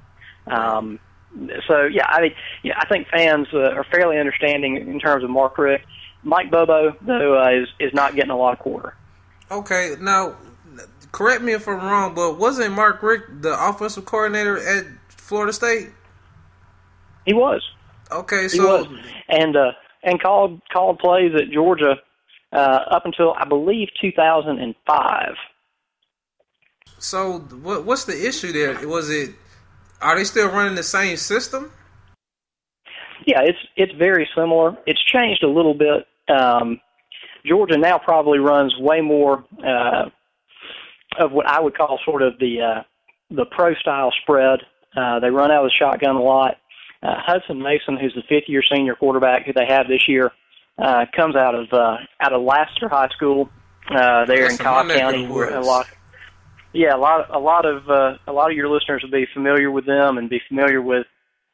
Um, 0.48 1.00
so 1.68 1.84
yeah, 1.84 2.08
I 2.08 2.22
mean, 2.22 2.36
yeah, 2.64 2.74
I 2.78 2.88
think 2.88 3.08
fans 3.10 3.48
uh, 3.54 3.72
are 3.72 3.84
fairly 3.84 4.18
understanding 4.18 4.78
in 4.78 5.00
terms 5.00 5.24
of 5.24 5.30
Mark 5.30 5.58
Richt. 5.58 5.86
Mike 6.24 6.50
Bobo 6.50 6.96
though 7.02 7.42
uh, 7.42 7.52
is 7.52 7.68
is 7.80 7.94
not 7.94 8.16
getting 8.16 8.32
a 8.32 8.38
lot 8.38 8.54
of 8.54 8.60
quarter. 8.60 8.96
Okay, 9.52 9.96
now 10.00 10.36
correct 11.12 11.42
me 11.44 11.54
if 11.54 11.68
I'm 11.68 11.78
wrong, 11.78 12.16
but 12.16 12.38
wasn't 12.38 12.74
Mark 12.74 13.04
Richt 13.04 13.42
the 13.42 13.56
offensive 13.70 14.06
coordinator 14.06 14.58
at 14.58 14.86
Florida 15.10 15.54
State? 15.54 15.90
He 17.26 17.34
was. 17.34 17.62
Okay, 18.12 18.48
so 18.48 18.62
he 18.62 18.68
was. 18.68 19.00
and 19.30 19.56
uh, 19.56 19.72
and 20.04 20.22
called 20.22 20.62
called 20.72 21.00
plays 21.00 21.34
at 21.36 21.52
Georgia 21.52 21.98
uh, 22.56 22.80
up 22.92 23.06
until 23.06 23.34
I 23.38 23.46
believe 23.46 23.90
2005. 24.02 25.36
So 26.98 27.40
what 27.40 27.86
what's 27.86 28.06
the 28.06 28.28
issue 28.28 28.52
there? 28.52 28.88
Was 28.88 29.10
it 29.10 29.32
are 30.02 30.16
they 30.16 30.24
still 30.24 30.50
running 30.50 30.76
the 30.76 30.84
same 30.84 31.18
system? 31.18 31.72
Yeah, 33.26 33.42
it's 33.42 33.60
it's 33.76 33.94
very 33.94 34.28
similar. 34.36 34.78
It's 34.86 35.04
changed 35.04 35.44
a 35.44 35.50
little 35.50 35.74
bit. 35.74 36.08
Um, 36.34 36.80
Georgia 37.46 37.78
now 37.78 37.98
probably 37.98 38.40
runs 38.40 38.74
way 38.80 39.02
more 39.02 39.44
uh, 39.66 40.10
of 41.20 41.32
what 41.32 41.48
I 41.48 41.60
would 41.60 41.78
call 41.78 42.00
sort 42.06 42.22
of 42.22 42.40
the 42.40 42.62
uh, 42.62 42.84
the 43.30 43.46
pro 43.46 43.76
style 43.76 44.12
spread. 44.22 44.60
Uh, 44.96 45.20
they 45.20 45.30
run 45.30 45.52
out 45.52 45.66
of 45.66 45.72
the 45.72 45.76
shotgun 45.78 46.16
a 46.16 46.22
lot. 46.22 46.56
Uh, 47.04 47.16
Hutson 47.28 47.62
Mason, 47.62 47.98
who's 47.98 48.16
the 48.16 48.24
fifth 48.30 48.48
year 48.48 48.64
senior 48.64 48.96
quarterback 48.96 49.46
who 49.46 49.54
they 49.54 49.66
have 49.68 49.88
this 49.88 50.08
year, 50.08 50.32
uh, 50.78 51.06
comes 51.16 51.36
out 51.36 51.56
of 51.56 51.72
uh, 51.72 51.98
out 52.20 52.34
of 52.34 52.42
Lassiter 52.42 52.90
High 52.90 53.10
School 53.10 53.50
uh, 53.90 54.26
there 54.26 54.44
That's 54.44 54.60
in 54.60 54.66
Cobb 54.66 54.90
County. 54.90 55.28
where 55.28 55.56
A 55.56 55.62
lot, 55.62 55.88
yeah, 56.74 56.96
a 56.96 56.98
lot, 56.98 57.34
a 57.34 57.40
lot 57.40 57.66
of 57.66 57.90
uh, 57.90 58.18
a 58.28 58.34
lot 58.34 58.52
of 58.52 58.58
your 58.58 58.70
listeners 58.70 59.04
will 59.04 59.12
be 59.12 59.28
familiar 59.34 59.72
with 59.72 59.86
them 59.86 60.18
and 60.18 60.30
be 60.30 60.42
familiar 60.48 60.82
with 60.82 61.06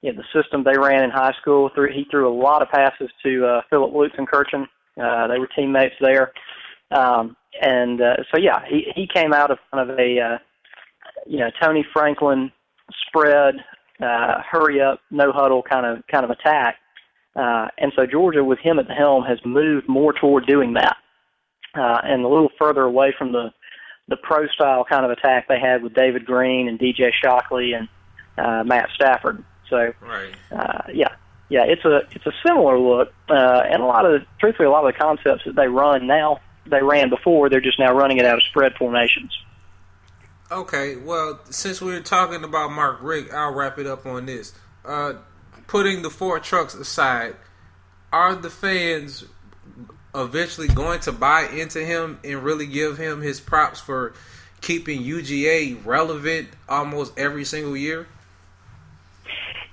you 0.01 0.11
know, 0.11 0.21
the 0.21 0.41
system 0.41 0.63
they 0.63 0.77
ran 0.77 1.03
in 1.03 1.11
high 1.11 1.33
school. 1.39 1.69
Threw, 1.75 1.91
he 1.91 2.05
threw 2.09 2.27
a 2.27 2.35
lot 2.35 2.61
of 2.61 2.69
passes 2.69 3.09
to 3.23 3.45
uh, 3.45 3.61
Philip 3.69 3.93
Lutzenkirchen. 3.93 4.67
Uh, 5.01 5.27
they 5.27 5.39
were 5.39 5.47
teammates 5.55 5.95
there, 6.01 6.33
um, 6.91 7.35
and 7.61 8.01
uh, 8.01 8.17
so 8.31 8.39
yeah, 8.39 8.59
he 8.67 8.91
he 8.95 9.07
came 9.07 9.33
out 9.33 9.51
of 9.51 9.59
kind 9.71 9.89
of 9.89 9.97
a 9.97 10.19
uh, 10.19 10.37
you 11.25 11.39
know 11.39 11.49
Tony 11.61 11.85
Franklin 11.93 12.51
spread, 13.07 13.55
uh, 14.01 14.41
hurry 14.49 14.81
up, 14.81 14.99
no 15.11 15.31
huddle 15.31 15.63
kind 15.63 15.85
of 15.85 16.03
kind 16.07 16.25
of 16.25 16.31
attack. 16.31 16.77
Uh, 17.35 17.67
and 17.77 17.93
so 17.95 18.05
Georgia, 18.05 18.43
with 18.43 18.59
him 18.59 18.79
at 18.79 18.87
the 18.87 18.93
helm, 18.93 19.23
has 19.23 19.39
moved 19.45 19.87
more 19.87 20.13
toward 20.13 20.45
doing 20.45 20.73
that, 20.73 20.97
uh, 21.75 21.99
and 22.03 22.23
a 22.23 22.27
little 22.27 22.49
further 22.59 22.83
away 22.83 23.13
from 23.17 23.31
the 23.31 23.51
the 24.07 24.17
pro 24.17 24.45
style 24.47 24.83
kind 24.83 25.05
of 25.05 25.11
attack 25.11 25.47
they 25.47 25.59
had 25.59 25.81
with 25.83 25.93
David 25.93 26.25
Greene 26.25 26.67
and 26.67 26.77
DJ 26.77 27.11
Shockley 27.23 27.71
and 27.71 27.87
uh, 28.37 28.63
Matt 28.65 28.89
Stafford. 28.93 29.41
So 29.69 29.93
Right. 30.01 30.33
uh, 30.51 30.81
yeah, 30.93 31.15
yeah, 31.47 31.63
it's 31.63 31.85
a 31.85 32.01
it's 32.11 32.25
a 32.25 32.33
similar 32.45 32.77
look, 32.77 33.13
uh, 33.29 33.61
and 33.65 33.81
a 33.81 33.85
lot 33.85 34.05
of 34.05 34.19
the, 34.19 34.27
truthfully, 34.39 34.67
a 34.67 34.71
lot 34.71 34.85
of 34.85 34.93
the 34.93 34.99
concepts 34.99 35.43
that 35.45 35.55
they 35.55 35.67
run 35.67 36.07
now 36.07 36.41
they 36.65 36.81
ran 36.81 37.09
before. 37.09 37.49
They're 37.49 37.61
just 37.61 37.79
now 37.79 37.93
running 37.93 38.17
it 38.17 38.25
out 38.25 38.35
of 38.37 38.43
spread 38.43 38.73
formations. 38.77 39.31
Okay, 40.51 40.97
well, 40.97 41.39
since 41.49 41.81
we 41.81 41.95
are 41.95 42.01
talking 42.01 42.43
about 42.43 42.71
Mark 42.71 42.99
Richt, 43.01 43.33
I'll 43.33 43.53
wrap 43.53 43.79
it 43.79 43.87
up 43.87 44.05
on 44.05 44.25
this. 44.25 44.53
Uh, 44.83 45.13
putting 45.71 46.01
the 46.01 46.09
four 46.09 46.37
trucks 46.37 46.75
aside, 46.75 47.33
are 48.11 48.35
the 48.35 48.49
fans 48.49 49.23
eventually 50.13 50.67
going 50.67 50.99
to 50.99 51.13
buy 51.13 51.47
into 51.47 51.79
him 51.79 52.19
and 52.25 52.43
really 52.43 52.65
give 52.65 52.97
him 52.97 53.21
his 53.21 53.39
props 53.39 53.79
for 53.79 54.13
keeping 54.59 55.01
UGA 55.01 55.83
relevant 55.85 56.49
almost 56.67 57.17
every 57.17 57.45
single 57.45 57.77
year? 57.77 58.05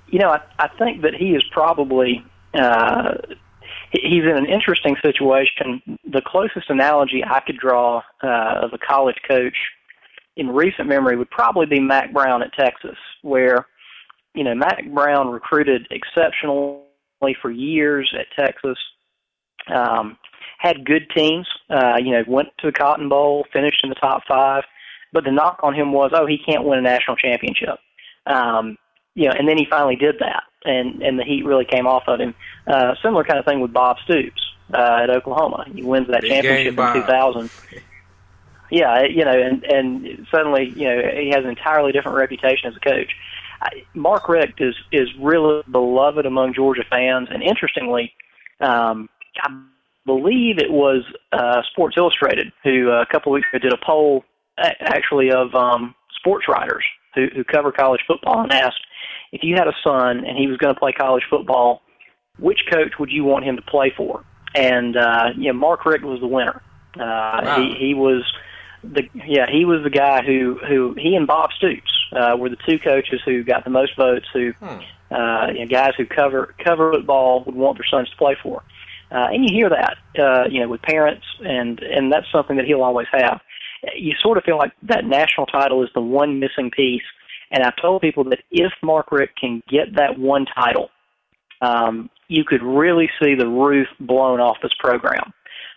You 0.06 0.20
know, 0.20 0.30
I, 0.30 0.40
I 0.60 0.68
think 0.68 1.02
that 1.02 1.14
he 1.14 1.34
is 1.34 1.42
probably 1.50 2.24
uh, 2.54 3.14
he's 3.90 4.22
in 4.22 4.36
an 4.36 4.46
interesting 4.46 4.94
situation. 5.02 5.82
The 6.08 6.22
closest 6.24 6.70
analogy 6.70 7.24
I 7.24 7.40
could 7.40 7.58
draw 7.58 8.02
uh, 8.22 8.60
of 8.62 8.72
a 8.72 8.78
college 8.78 9.18
coach 9.26 9.56
in 10.36 10.50
recent 10.50 10.86
memory 10.88 11.16
would 11.16 11.30
probably 11.30 11.66
be 11.66 11.80
Mack 11.80 12.12
Brown 12.12 12.40
at 12.42 12.52
Texas, 12.52 12.96
where 13.22 13.66
you 14.38 14.44
know 14.44 14.54
Mack 14.54 14.88
Brown 14.94 15.30
recruited 15.30 15.88
exceptionally 15.90 16.78
for 17.42 17.50
years 17.50 18.14
at 18.16 18.26
Texas. 18.38 18.78
Um, 19.66 20.16
had 20.58 20.84
good 20.84 21.10
teams. 21.14 21.46
Uh, 21.68 21.96
you 21.96 22.12
know, 22.12 22.22
went 22.28 22.48
to 22.60 22.68
the 22.68 22.72
Cotton 22.72 23.08
Bowl, 23.08 23.44
finished 23.52 23.80
in 23.82 23.88
the 23.90 23.96
top 23.96 24.22
five. 24.28 24.62
But 25.12 25.24
the 25.24 25.32
knock 25.32 25.58
on 25.62 25.74
him 25.74 25.92
was, 25.92 26.12
oh, 26.14 26.26
he 26.26 26.38
can't 26.38 26.64
win 26.64 26.78
a 26.78 26.82
national 26.82 27.16
championship. 27.16 27.78
Um, 28.26 28.76
you 29.14 29.26
know, 29.26 29.34
and 29.36 29.48
then 29.48 29.58
he 29.58 29.66
finally 29.68 29.96
did 29.96 30.16
that, 30.20 30.44
and 30.64 31.02
and 31.02 31.18
the 31.18 31.24
heat 31.24 31.44
really 31.44 31.64
came 31.64 31.88
off 31.88 32.04
of 32.06 32.20
him. 32.20 32.34
Uh, 32.66 32.94
similar 33.02 33.24
kind 33.24 33.40
of 33.40 33.44
thing 33.44 33.58
with 33.58 33.72
Bob 33.72 33.96
Stoops 34.04 34.40
uh, 34.72 35.00
at 35.02 35.10
Oklahoma. 35.10 35.64
He 35.74 35.82
wins 35.82 36.06
that 36.08 36.20
Big 36.20 36.30
championship 36.30 36.78
in 36.78 37.02
2000. 37.02 37.50
Yeah, 38.70 39.02
you 39.02 39.24
know, 39.24 39.32
and 39.32 39.64
and 39.64 40.26
suddenly, 40.30 40.72
you 40.76 40.84
know, 40.84 41.02
he 41.18 41.30
has 41.30 41.42
an 41.42 41.50
entirely 41.50 41.90
different 41.90 42.16
reputation 42.16 42.68
as 42.68 42.76
a 42.76 42.80
coach. 42.80 43.10
I, 43.60 43.68
Mark 43.94 44.28
Richt 44.28 44.60
is 44.60 44.74
is 44.92 45.08
really 45.20 45.62
beloved 45.70 46.26
among 46.26 46.54
Georgia 46.54 46.84
fans, 46.90 47.28
and 47.30 47.42
interestingly, 47.42 48.12
um, 48.60 49.08
I 49.42 49.50
believe 50.06 50.58
it 50.58 50.70
was 50.70 51.02
uh, 51.32 51.62
Sports 51.72 51.96
Illustrated 51.96 52.52
who 52.64 52.90
uh, 52.90 53.02
a 53.02 53.06
couple 53.06 53.32
of 53.32 53.34
weeks 53.34 53.48
ago 53.52 53.58
did 53.58 53.72
a 53.72 53.84
poll, 53.84 54.24
a- 54.58 54.82
actually 54.82 55.30
of 55.30 55.54
um, 55.54 55.94
sports 56.16 56.46
writers 56.48 56.84
who 57.14 57.26
who 57.34 57.44
cover 57.44 57.72
college 57.72 58.00
football, 58.06 58.42
and 58.42 58.52
asked 58.52 58.80
if 59.32 59.42
you 59.42 59.54
had 59.56 59.68
a 59.68 59.74
son 59.84 60.24
and 60.24 60.36
he 60.38 60.46
was 60.46 60.56
going 60.58 60.74
to 60.74 60.78
play 60.78 60.92
college 60.92 61.24
football, 61.28 61.82
which 62.38 62.60
coach 62.72 62.92
would 62.98 63.10
you 63.10 63.24
want 63.24 63.44
him 63.44 63.56
to 63.56 63.62
play 63.62 63.92
for? 63.96 64.24
And 64.54 64.96
uh, 64.96 65.30
you 65.36 65.52
know, 65.52 65.58
Mark 65.58 65.84
Richt 65.84 66.04
was 66.04 66.20
the 66.20 66.26
winner. 66.26 66.62
Uh, 66.94 67.40
Wow. 67.44 67.56
He 67.60 67.74
he 67.88 67.94
was 67.94 68.24
the 68.82 69.02
yeah 69.14 69.46
he 69.50 69.64
was 69.64 69.82
the 69.82 69.90
guy 69.90 70.22
who 70.24 70.58
who 70.66 70.94
he 70.96 71.14
and 71.14 71.26
Bob 71.26 71.50
Stoops 71.52 71.90
uh, 72.12 72.36
were 72.36 72.48
the 72.48 72.56
two 72.68 72.78
coaches 72.78 73.20
who 73.24 73.42
got 73.44 73.64
the 73.64 73.70
most 73.70 73.96
votes. 73.96 74.26
Who 74.32 74.52
Hmm. 74.60 74.80
uh, 75.10 75.46
you 75.52 75.60
know, 75.60 75.66
guys 75.66 75.92
who 75.96 76.06
cover 76.06 76.54
cover 76.64 76.92
football 76.92 77.44
would 77.44 77.54
want 77.54 77.78
their 77.78 77.86
sons 77.90 78.10
to 78.10 78.16
play 78.16 78.36
for. 78.42 78.62
Uh, 79.10 79.28
and 79.32 79.48
you 79.48 79.54
hear 79.54 79.70
that, 79.70 79.96
uh, 80.18 80.44
you 80.50 80.60
know, 80.60 80.68
with 80.68 80.82
parents, 80.82 81.24
and 81.40 81.80
and 81.80 82.12
that's 82.12 82.30
something 82.30 82.56
that 82.56 82.66
he'll 82.66 82.82
always 82.82 83.06
have. 83.12 83.40
You 83.96 84.12
sort 84.20 84.38
of 84.38 84.44
feel 84.44 84.58
like 84.58 84.72
that 84.82 85.04
national 85.04 85.46
title 85.46 85.82
is 85.82 85.88
the 85.94 86.00
one 86.00 86.40
missing 86.40 86.70
piece. 86.70 87.02
And 87.50 87.64
I've 87.64 87.76
told 87.80 88.02
people 88.02 88.24
that 88.24 88.40
if 88.50 88.72
Mark 88.82 89.10
Richt 89.10 89.38
can 89.40 89.62
get 89.68 89.94
that 89.96 90.18
one 90.18 90.44
title, 90.44 90.90
um, 91.62 92.10
you 92.28 92.44
could 92.44 92.62
really 92.62 93.08
see 93.22 93.34
the 93.34 93.46
roof 93.46 93.88
blown 94.00 94.40
off 94.40 94.58
this 94.62 94.74
program. 94.78 95.32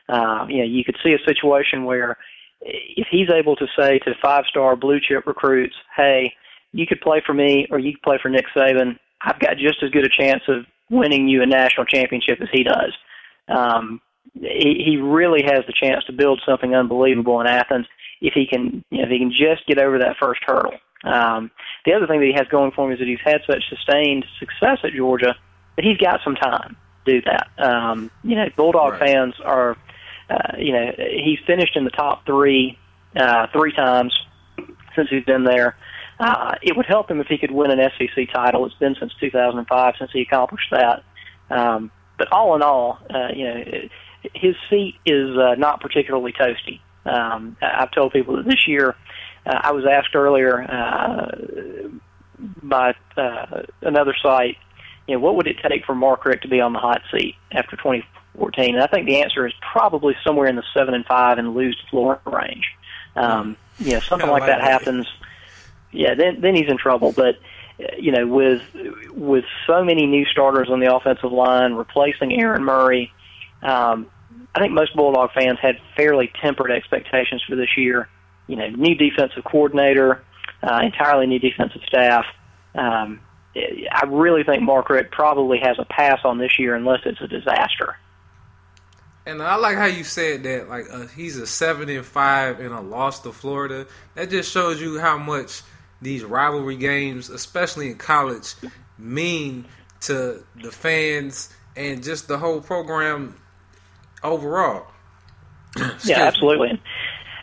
Uh, 0.09 0.45
you 0.49 0.57
know, 0.57 0.65
you 0.65 0.83
could 0.83 0.97
see 1.01 1.13
a 1.13 1.23
situation 1.25 1.85
where 1.85 2.17
if 2.61 3.07
he's 3.09 3.29
able 3.29 3.55
to 3.55 3.67
say 3.77 3.99
to 3.99 4.13
five-star 4.21 4.75
blue 4.75 4.99
chip 4.99 5.25
recruits, 5.25 5.75
"Hey, 5.95 6.33
you 6.73 6.85
could 6.87 7.01
play 7.01 7.21
for 7.25 7.33
me, 7.33 7.67
or 7.71 7.79
you 7.79 7.93
could 7.93 8.03
play 8.03 8.19
for 8.21 8.29
Nick 8.29 8.45
Saban. 8.55 8.97
I've 9.21 9.39
got 9.39 9.57
just 9.57 9.83
as 9.83 9.89
good 9.91 10.05
a 10.05 10.09
chance 10.09 10.43
of 10.47 10.65
winning 10.89 11.27
you 11.27 11.41
a 11.41 11.45
national 11.45 11.85
championship 11.85 12.39
as 12.41 12.49
he 12.51 12.63
does." 12.63 12.93
Um, 13.47 14.01
he, 14.39 14.83
he 14.85 14.97
really 14.97 15.43
has 15.43 15.65
the 15.67 15.73
chance 15.73 16.03
to 16.05 16.13
build 16.13 16.41
something 16.45 16.75
unbelievable 16.75 17.41
in 17.41 17.47
Athens 17.47 17.87
if 18.21 18.33
he 18.33 18.45
can, 18.45 18.83
you 18.91 18.99
know, 18.99 19.03
if 19.05 19.09
he 19.09 19.19
can 19.19 19.31
just 19.31 19.65
get 19.67 19.79
over 19.79 19.97
that 19.99 20.17
first 20.19 20.41
hurdle. 20.45 20.73
Um, 21.03 21.49
the 21.85 21.93
other 21.93 22.05
thing 22.05 22.19
that 22.19 22.27
he 22.27 22.33
has 22.33 22.47
going 22.49 22.71
for 22.71 22.85
him 22.85 22.93
is 22.93 22.99
that 22.99 23.07
he's 23.07 23.19
had 23.23 23.41
such 23.47 23.63
sustained 23.67 24.23
success 24.39 24.77
at 24.83 24.93
Georgia 24.93 25.35
that 25.75 25.83
he's 25.83 25.97
got 25.97 26.19
some 26.23 26.35
time 26.35 26.77
to 27.05 27.19
do 27.19 27.21
that. 27.25 27.47
Um, 27.57 28.11
you 28.23 28.35
know, 28.35 28.45
Bulldog 28.55 28.93
Right. 28.93 29.07
fans 29.07 29.33
are, 29.43 29.75
uh, 30.31 30.57
you 30.57 30.73
know, 30.73 30.91
he's 30.97 31.39
finished 31.45 31.75
in 31.75 31.83
the 31.83 31.91
top 31.91 32.25
three 32.25 32.77
uh, 33.15 33.47
three 33.51 33.73
times 33.73 34.13
since 34.95 35.09
he's 35.09 35.23
been 35.25 35.43
there. 35.43 35.75
Uh, 36.19 36.53
it 36.61 36.77
would 36.77 36.85
help 36.85 37.09
him 37.09 37.19
if 37.19 37.27
he 37.27 37.37
could 37.37 37.51
win 37.51 37.71
an 37.71 37.79
SEC 37.97 38.31
title. 38.31 38.65
It's 38.65 38.75
been 38.75 38.95
since 38.99 39.11
2005 39.19 39.93
since 39.97 40.11
he 40.13 40.21
accomplished 40.21 40.71
that. 40.71 41.03
Um, 41.49 41.91
but 42.17 42.31
all 42.31 42.55
in 42.55 42.61
all, 42.61 42.99
uh, 43.09 43.29
you 43.35 43.45
know, 43.45 43.63
his 44.35 44.55
seat 44.69 44.95
is 45.05 45.35
uh, 45.37 45.55
not 45.55 45.81
particularly 45.81 46.33
toasty. 46.33 46.79
Um, 47.05 47.57
I've 47.61 47.91
told 47.91 48.13
people 48.13 48.37
that 48.37 48.45
this 48.45 48.67
year, 48.67 48.95
uh, 49.45 49.59
I 49.63 49.71
was 49.71 49.85
asked 49.91 50.13
earlier 50.13 50.61
uh, 50.61 51.87
by 52.61 52.93
uh, 53.17 53.63
another 53.81 54.13
site, 54.21 54.57
you 55.07 55.15
know, 55.15 55.19
what 55.19 55.35
would 55.35 55.47
it 55.47 55.57
take 55.67 55.85
for 55.85 55.95
Mark 55.95 56.25
Richt 56.25 56.43
to 56.43 56.47
be 56.47 56.61
on 56.61 56.73
the 56.73 56.79
hot 56.79 57.01
seat 57.11 57.35
after 57.51 57.75
2014? 58.33 58.75
And 58.75 58.83
I 58.83 58.87
think 58.87 59.05
the 59.05 59.21
answer 59.21 59.45
is 59.45 59.53
probably 59.61 60.15
somewhere 60.23 60.47
in 60.47 60.55
the 60.55 60.63
seven 60.73 60.93
and 60.93 61.05
five 61.05 61.37
and 61.37 61.53
lose 61.53 61.77
to 61.77 61.87
Florida 61.87 62.21
range. 62.25 62.65
Um, 63.15 63.57
you 63.79 63.93
know, 63.93 63.99
something 63.99 64.29
like 64.29 64.45
that 64.45 64.61
happens. 64.61 65.07
Yeah, 65.91 66.15
then 66.15 66.41
then 66.41 66.55
he's 66.55 66.69
in 66.69 66.77
trouble. 66.77 67.11
But 67.11 67.35
uh, 67.79 67.95
you 67.97 68.11
know, 68.11 68.27
with 68.27 68.61
with 69.11 69.45
so 69.67 69.83
many 69.83 70.05
new 70.05 70.25
starters 70.25 70.69
on 70.69 70.79
the 70.79 70.93
offensive 70.93 71.31
line, 71.31 71.73
replacing 71.73 72.39
Aaron 72.39 72.63
Murray, 72.63 73.11
um, 73.61 74.07
I 74.55 74.59
think 74.59 74.73
most 74.73 74.95
Bulldog 74.95 75.31
fans 75.33 75.59
had 75.61 75.79
fairly 75.95 76.31
tempered 76.41 76.71
expectations 76.71 77.43
for 77.47 77.55
this 77.55 77.75
year. 77.77 78.07
You 78.47 78.55
know, 78.55 78.69
new 78.69 78.95
defensive 78.95 79.43
coordinator, 79.43 80.23
uh, 80.63 80.79
entirely 80.83 81.27
new 81.27 81.39
defensive 81.39 81.81
staff. 81.85 82.25
Um, 82.75 83.19
I 83.55 84.05
really 84.07 84.43
think 84.43 84.63
Mark 84.63 84.89
Richt 84.89 85.11
probably 85.11 85.59
has 85.59 85.77
a 85.77 85.85
pass 85.85 86.19
on 86.23 86.37
this 86.37 86.57
year 86.57 86.75
unless 86.75 87.01
it's 87.05 87.19
a 87.19 87.27
disaster. 87.27 87.97
And 89.25 89.41
I 89.41 89.55
like 89.55 89.77
how 89.77 89.85
you 89.85 90.03
said 90.03 90.43
that. 90.43 90.67
Like 90.69 90.85
uh, 90.91 91.07
he's 91.07 91.37
a 91.37 91.45
seven 91.45 91.89
and 91.89 92.05
five 92.05 92.59
and 92.59 92.73
a 92.73 92.81
loss 92.81 93.19
to 93.19 93.31
Florida. 93.31 93.85
That 94.15 94.29
just 94.29 94.51
shows 94.51 94.81
you 94.81 94.99
how 94.99 95.17
much 95.17 95.61
these 96.01 96.23
rivalry 96.23 96.77
games, 96.77 97.29
especially 97.29 97.87
in 97.87 97.97
college, 97.97 98.55
mean 98.97 99.65
to 100.01 100.43
the 100.61 100.71
fans 100.71 101.53
and 101.75 102.03
just 102.03 102.27
the 102.27 102.37
whole 102.37 102.61
program 102.61 103.35
overall. 104.23 104.87
Yeah, 106.03 106.23
absolutely. 106.23 106.81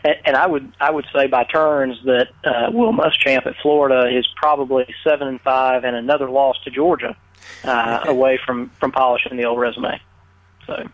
And, 0.04 0.16
and 0.24 0.36
I 0.36 0.46
would 0.46 0.72
I 0.80 0.90
would 0.90 1.06
say 1.14 1.28
by 1.28 1.44
turns 1.44 1.96
that 2.04 2.28
uh, 2.44 2.70
Will 2.72 2.92
Muschamp 2.92 3.46
at 3.46 3.54
Florida 3.62 4.14
is 4.14 4.28
probably 4.36 4.86
seven 5.02 5.28
and 5.28 5.40
five 5.40 5.84
and 5.84 5.96
another 5.96 6.28
loss 6.28 6.56
to 6.64 6.70
Georgia 6.70 7.16
uh, 7.64 8.00
away 8.06 8.38
from 8.44 8.68
from 8.80 8.92
polishing 8.92 9.36
the 9.36 9.44
old 9.44 9.58
resume. 9.58 10.00
So 10.66 10.88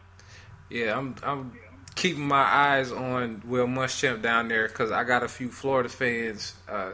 Yeah, 0.70 0.96
I'm 0.96 1.14
I'm 1.22 1.52
keeping 1.94 2.26
my 2.26 2.42
eyes 2.42 2.90
on 2.92 3.42
Will 3.46 3.66
Muschamp 3.66 4.22
down 4.22 4.48
there 4.48 4.68
because 4.68 4.90
I 4.90 5.04
got 5.04 5.22
a 5.22 5.28
few 5.28 5.50
Florida 5.50 5.88
fans, 5.88 6.54
uh, 6.68 6.92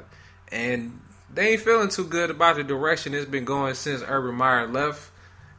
and 0.50 1.00
they 1.32 1.52
ain't 1.52 1.62
feeling 1.62 1.88
too 1.88 2.04
good 2.04 2.30
about 2.30 2.56
the 2.56 2.64
direction 2.64 3.14
it's 3.14 3.30
been 3.30 3.44
going 3.44 3.74
since 3.74 4.02
Urban 4.06 4.34
Meyer 4.34 4.66
left. 4.66 5.10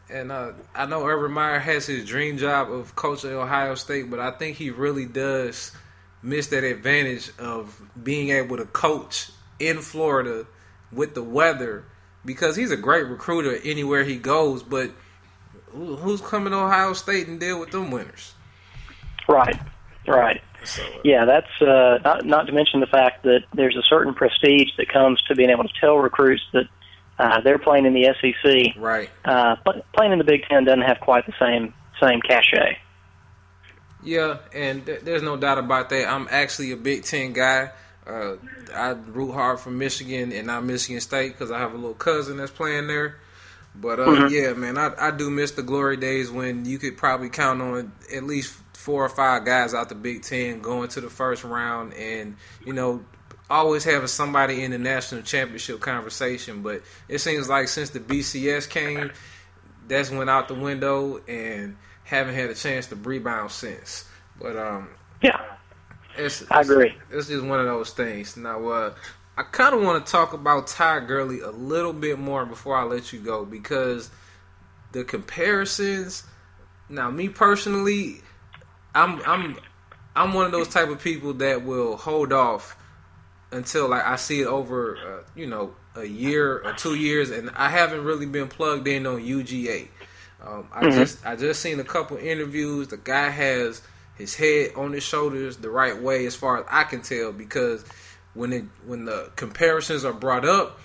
And 0.10 0.32
uh, 0.32 0.52
I 0.76 0.86
know 0.88 1.06
Urban 1.06 1.32
Meyer 1.32 1.60
has 1.60 1.86
his 1.86 2.06
dream 2.06 2.38
job 2.38 2.70
of 2.70 2.96
coaching 2.96 3.32
Ohio 3.32 3.76
State, 3.76 4.10
but 4.10 4.20
I 4.20 4.32
think 4.32 4.58
he 4.58 4.70
really 4.70 5.06
does 5.06 5.72
miss 6.22 6.48
that 6.48 6.64
advantage 6.66 7.32
of 7.40 7.82
being 8.02 8.30
able 8.30 8.58
to 8.58 8.66
coach 8.66 9.30
in 9.60 9.80
Florida 9.80 10.46
with 10.92 11.16
the 11.16 11.24
weather 11.24 11.86
because 12.26 12.56
he's 12.56 12.72
a 12.72 12.78
great 12.78 13.08
recruiter 13.08 13.58
anywhere 13.64 14.04
he 14.04 14.18
goes. 14.18 14.64
But 14.64 14.92
who- 15.74 15.96
who's 15.98 16.22
coming 16.22 16.52
to 16.52 16.58
Ohio 16.60 16.94
State 16.94 17.28
and 17.28 17.40
deal 17.40 17.60
with 17.60 17.72
them 17.72 17.92
winners? 17.92 18.34
Right, 19.28 19.58
right. 20.08 20.42
So, 20.64 20.84
uh, 20.84 20.88
Yeah, 21.04 21.26
that's 21.26 21.62
uh, 21.62 22.00
not 22.04 22.26
not 22.26 22.48
to 22.48 22.54
mention 22.54 22.80
the 22.82 22.88
fact 22.88 23.24
that 23.24 23.42
there's 23.54 23.76
a 23.76 23.82
certain 23.84 24.14
prestige 24.14 24.70
that 24.78 24.90
comes 24.90 25.22
to 25.24 25.36
being 25.36 25.50
able 25.50 25.64
to 25.64 25.74
tell 25.80 25.98
recruits 25.98 26.44
that 26.54 26.66
uh, 27.20 27.42
they're 27.42 27.60
playing 27.60 27.86
in 27.86 27.94
the 27.94 28.06
SEC. 28.20 28.74
right. 28.78 29.10
Uh, 29.26 29.56
pl- 29.58 29.84
playing 29.96 30.12
in 30.12 30.18
the 30.18 30.24
Big 30.24 30.44
Ten 30.50 30.64
doesn't 30.66 30.82
have 30.82 31.00
quite 31.00 31.26
the 31.26 31.34
same 31.40 31.74
same 32.00 32.20
cachet. 32.22 32.78
Yeah, 34.04 34.38
and 34.54 34.86
th- 34.86 35.02
there's 35.02 35.22
no 35.22 35.38
doubt 35.38 35.60
about 35.60 35.90
that. 35.90 36.10
I'm 36.12 36.28
actually 36.32 36.72
a 36.72 36.78
Big 36.78 37.04
Ten 37.04 37.34
guy. 37.34 37.70
Uh, 38.08 38.34
I 38.76 38.90
root 38.92 39.32
hard 39.34 39.60
for 39.60 39.70
Michigan 39.70 40.32
and 40.32 40.48
not 40.48 40.64
Michigan 40.64 41.00
State 41.02 41.34
because 41.34 41.52
I 41.52 41.60
have 41.60 41.74
a 41.74 41.76
little 41.76 41.94
cousin 41.94 42.38
that's 42.38 42.50
playing 42.52 42.88
there. 42.88 43.18
But 43.74 44.00
uh, 44.00 44.28
yeah, 44.28 44.54
man, 44.54 44.78
I, 44.78 44.92
I 44.98 45.12
do 45.12 45.30
miss 45.30 45.52
the 45.52 45.64
glory 45.64 45.98
days 45.98 46.30
when 46.30 46.66
you 46.66 46.78
could 46.78 46.98
probably 46.98 47.30
count 47.30 47.62
on 47.62 47.92
at 48.14 48.24
least 48.24 48.54
four 48.74 49.06
or 49.06 49.10
five 49.10 49.46
guys 49.46 49.74
out 49.74 49.90
the 49.90 49.96
Big 49.96 50.24
Ten 50.24 50.60
going 50.62 50.90
to 50.90 51.02
the 51.02 51.10
first 51.10 51.44
round, 51.44 51.94
and 51.94 52.36
you 52.66 52.74
know, 52.74 53.04
always 53.50 53.84
having 53.84 54.08
somebody 54.08 54.64
in 54.64 54.72
the 54.72 54.78
national 54.78 55.22
championship 55.22 55.80
conversation. 55.80 56.62
But 56.62 56.82
it 57.08 57.20
seems 57.20 57.48
like 57.48 57.70
since 57.70 57.92
the 57.92 58.00
BCS 58.00 58.70
came, 58.70 59.12
that's 59.88 60.12
went 60.12 60.30
out 60.30 60.48
the 60.48 60.56
window, 60.56 61.22
and 61.28 61.78
haven't 62.04 62.36
had 62.36 62.50
a 62.50 62.56
chance 62.56 62.88
to 62.88 62.96
rebound 62.96 63.52
since. 63.52 64.06
But 64.40 64.58
um, 64.58 64.90
Yeah, 65.22 65.40
it's, 66.18 66.44
I 66.52 66.62
agree. 66.62 66.96
It's 67.10 67.28
just 67.28 67.46
one 67.46 67.60
of 67.60 67.66
those 67.66 67.92
things. 67.92 68.36
Now, 68.36 68.68
uh, 68.68 68.94
I 69.38 69.44
kind 69.44 69.74
of 69.74 69.82
want 69.82 70.06
to 70.06 70.12
talk 70.12 70.34
about 70.34 70.68
Ty 70.68 71.02
Gurley 71.02 71.40
a 71.40 71.52
little 71.52 71.94
bit 71.94 72.20
more 72.20 72.46
before 72.46 72.76
I 72.76 72.84
let 72.84 73.14
you 73.14 73.20
go 73.20 73.46
because 73.46 74.12
the 74.92 75.04
comparisons. 75.04 76.24
Now, 76.90 77.10
me 77.10 77.30
personally, 77.30 78.22
I'm 78.94 79.22
I'm 79.26 79.58
I'm 80.16 80.34
one 80.34 80.46
of 80.46 80.52
those 80.52 80.68
type 80.68 80.90
of 80.90 81.02
people 81.02 81.34
that 81.36 81.64
will 81.64 81.96
hold 81.96 82.34
off 82.34 82.76
until 83.52 83.90
like 83.90 84.06
I 84.06 84.18
see 84.18 84.42
it 84.42 84.48
over, 84.48 84.98
uh, 84.98 85.30
you 85.36 85.48
know, 85.48 85.74
a 85.96 86.06
year 86.06 86.60
or 86.60 86.74
two 86.74 86.96
years, 86.96 87.32
and 87.32 87.50
I 87.56 87.70
haven't 87.70 88.04
really 88.04 88.26
been 88.26 88.48
plugged 88.48 88.88
in 88.88 89.06
on 89.06 89.22
UGA. 89.22 89.88
Um, 90.46 90.68
I 90.74 90.90
just 90.90 91.26
I 91.26 91.36
just 91.36 91.62
seen 91.62 91.80
a 91.80 91.84
couple 91.84 92.18
interviews. 92.18 92.90
The 92.90 92.98
guy 92.98 93.30
has 93.30 93.82
his 94.16 94.36
head 94.36 94.72
on 94.76 94.92
his 94.92 95.04
shoulders 95.04 95.58
the 95.58 95.70
right 95.70 96.02
way, 96.02 96.26
as 96.26 96.36
far 96.36 96.60
as 96.60 96.66
I 96.70 96.84
can 96.84 97.02
tell, 97.02 97.32
because 97.32 97.86
when 98.34 98.54
it 98.54 98.66
when 98.86 99.06
the 99.06 99.32
comparisons 99.36 100.06
are 100.06 100.14
brought 100.14 100.46
up, 100.46 100.80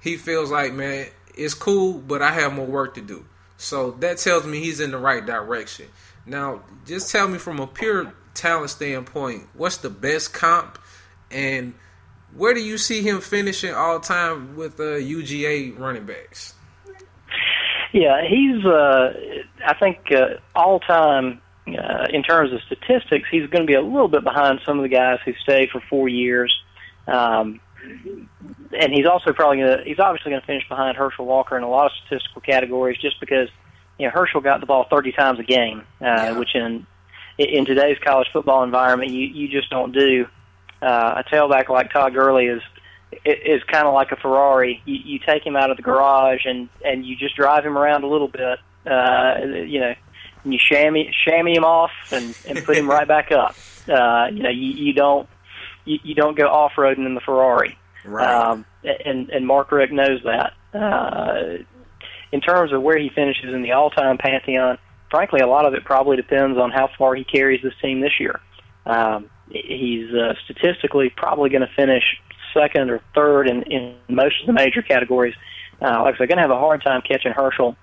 he 0.00 0.16
feels 0.16 0.50
like 0.50 0.72
man, 0.72 1.06
it's 1.34 1.54
cool, 1.54 1.94
but 1.94 2.22
I 2.22 2.32
have 2.32 2.52
more 2.52 2.66
work 2.66 2.94
to 2.94 3.00
do. 3.00 3.24
So 3.56 3.92
that 3.92 4.18
tells 4.18 4.46
me 4.46 4.60
he's 4.60 4.80
in 4.80 4.92
the 4.92 4.98
right 4.98 5.24
direction. 5.24 5.86
Now, 6.26 6.62
just 6.86 7.10
tell 7.10 7.26
me 7.26 7.38
from 7.38 7.58
a 7.58 7.66
pure 7.66 8.12
talent 8.34 8.70
standpoint, 8.70 9.48
what's 9.54 9.78
the 9.78 9.90
best 9.90 10.32
comp, 10.32 10.78
and 11.30 11.74
where 12.36 12.54
do 12.54 12.60
you 12.60 12.78
see 12.78 13.02
him 13.02 13.20
finishing 13.20 13.74
all 13.74 14.00
time 14.00 14.56
with 14.56 14.78
uh, 14.78 14.84
UGA 14.84 15.78
running 15.78 16.04
backs? 16.04 16.54
Yeah, 17.92 18.22
he's. 18.28 18.64
Uh, 18.64 19.14
I 19.66 19.74
think 19.78 20.12
uh, 20.12 20.36
all 20.54 20.78
time 20.80 21.40
uh, 21.66 22.06
in 22.10 22.22
terms 22.22 22.52
of 22.52 22.60
statistics, 22.62 23.28
he's 23.30 23.48
going 23.48 23.62
to 23.62 23.66
be 23.66 23.74
a 23.74 23.80
little 23.82 24.08
bit 24.08 24.24
behind 24.24 24.60
some 24.64 24.78
of 24.78 24.82
the 24.82 24.88
guys 24.88 25.18
who 25.24 25.32
stayed 25.42 25.70
for 25.70 25.82
four 25.88 26.08
years. 26.08 26.54
Um, 27.08 27.60
and 28.78 28.92
he's 28.92 29.06
also 29.06 29.32
probably 29.32 29.58
to. 29.58 29.82
He's 29.84 29.98
obviously 29.98 30.30
going 30.30 30.40
to 30.40 30.46
finish 30.46 30.68
behind 30.68 30.96
Herschel 30.96 31.24
Walker 31.26 31.56
in 31.56 31.62
a 31.62 31.68
lot 31.70 31.86
of 31.86 31.92
statistical 32.06 32.42
categories, 32.42 32.98
just 33.00 33.18
because 33.20 33.48
you 33.98 34.06
know 34.06 34.12
Herschel 34.12 34.40
got 34.40 34.60
the 34.60 34.66
ball 34.66 34.86
30 34.90 35.12
times 35.12 35.38
a 35.38 35.42
game, 35.42 35.80
uh, 36.00 36.04
Yeah. 36.04 36.32
which 36.38 36.54
in 36.54 36.86
in 37.38 37.64
today's 37.64 37.98
college 38.04 38.28
football 38.32 38.62
environment, 38.64 39.10
you 39.10 39.26
you 39.26 39.48
just 39.48 39.70
don't 39.70 39.92
do. 39.92 40.26
Uh, 40.82 41.22
a 41.24 41.34
tailback 41.34 41.68
like 41.68 41.92
Todd 41.92 42.14
Gurley 42.14 42.46
is 42.46 42.62
is 43.24 43.62
kind 43.64 43.86
of 43.86 43.94
like 43.94 44.12
a 44.12 44.16
Ferrari. 44.16 44.82
You, 44.84 44.96
you 45.04 45.18
take 45.18 45.44
him 45.44 45.56
out 45.56 45.70
of 45.70 45.76
the 45.76 45.82
garage 45.82 46.42
and 46.44 46.68
and 46.84 47.06
you 47.06 47.16
just 47.16 47.36
drive 47.36 47.64
him 47.64 47.76
around 47.78 48.04
a 48.04 48.08
little 48.08 48.28
bit. 48.28 48.58
Uh, 48.86 49.34
you 49.66 49.80
know, 49.80 49.94
and 50.44 50.52
you 50.52 50.58
chamois 50.58 51.10
chamois 51.24 51.54
him 51.56 51.64
off 51.64 51.90
and 52.12 52.36
and 52.46 52.64
put 52.64 52.76
him 52.76 52.88
right 52.88 53.08
back 53.08 53.32
up. 53.32 53.54
Uh, 53.88 54.28
you 54.32 54.42
know, 54.42 54.50
you, 54.50 54.68
you 54.86 54.92
don't 54.92 55.28
you, 55.88 55.98
you 56.04 56.14
don't 56.14 56.36
go 56.36 56.46
off 56.46 56.72
roading 56.76 57.06
in 57.06 57.14
the 57.14 57.20
Ferrari. 57.20 57.78
Um, 58.52 58.64
and 58.84 59.30
and 59.30 59.46
Mark 59.46 59.72
Richt 59.72 59.92
knows 59.92 60.20
that. 60.24 60.52
Uh, 60.72 61.62
in 62.30 62.40
terms 62.40 62.72
of 62.72 62.82
where 62.82 62.98
he 62.98 63.08
finishes 63.08 63.54
in 63.54 63.62
the 63.62 63.72
all-time 63.72 64.18
pantheon, 64.18 64.78
frankly, 65.10 65.40
a 65.40 65.46
lot 65.46 65.64
of 65.66 65.74
it 65.74 65.84
probably 65.84 66.16
depends 66.16 66.58
on 66.58 66.70
how 66.70 66.90
far 66.98 67.14
he 67.14 67.24
carries 67.24 67.62
this 67.62 67.72
team 67.80 68.00
this 68.00 68.20
year. 68.20 68.40
Um, 68.84 69.30
he's 69.50 70.12
uh, 70.12 70.34
statistically 70.44 71.10
probably 71.14 71.50
going 71.50 71.62
to 71.62 71.74
finish 71.74 72.04
second 72.54 72.90
or 72.90 73.00
third 73.14 73.48
in, 73.48 73.62
in 73.62 73.96
most 74.08 74.40
of 74.40 74.46
the 74.46 74.52
major 74.52 74.82
categories. 74.82 75.34
Uh, 75.80 76.02
like 76.02 76.14
I 76.16 76.18
said, 76.18 76.28
going 76.28 76.36
to 76.36 76.42
have 76.42 76.50
a 76.50 76.58
hard 76.58 76.82
time 76.82 77.02
catching 77.02 77.32
Herschel 77.32 77.76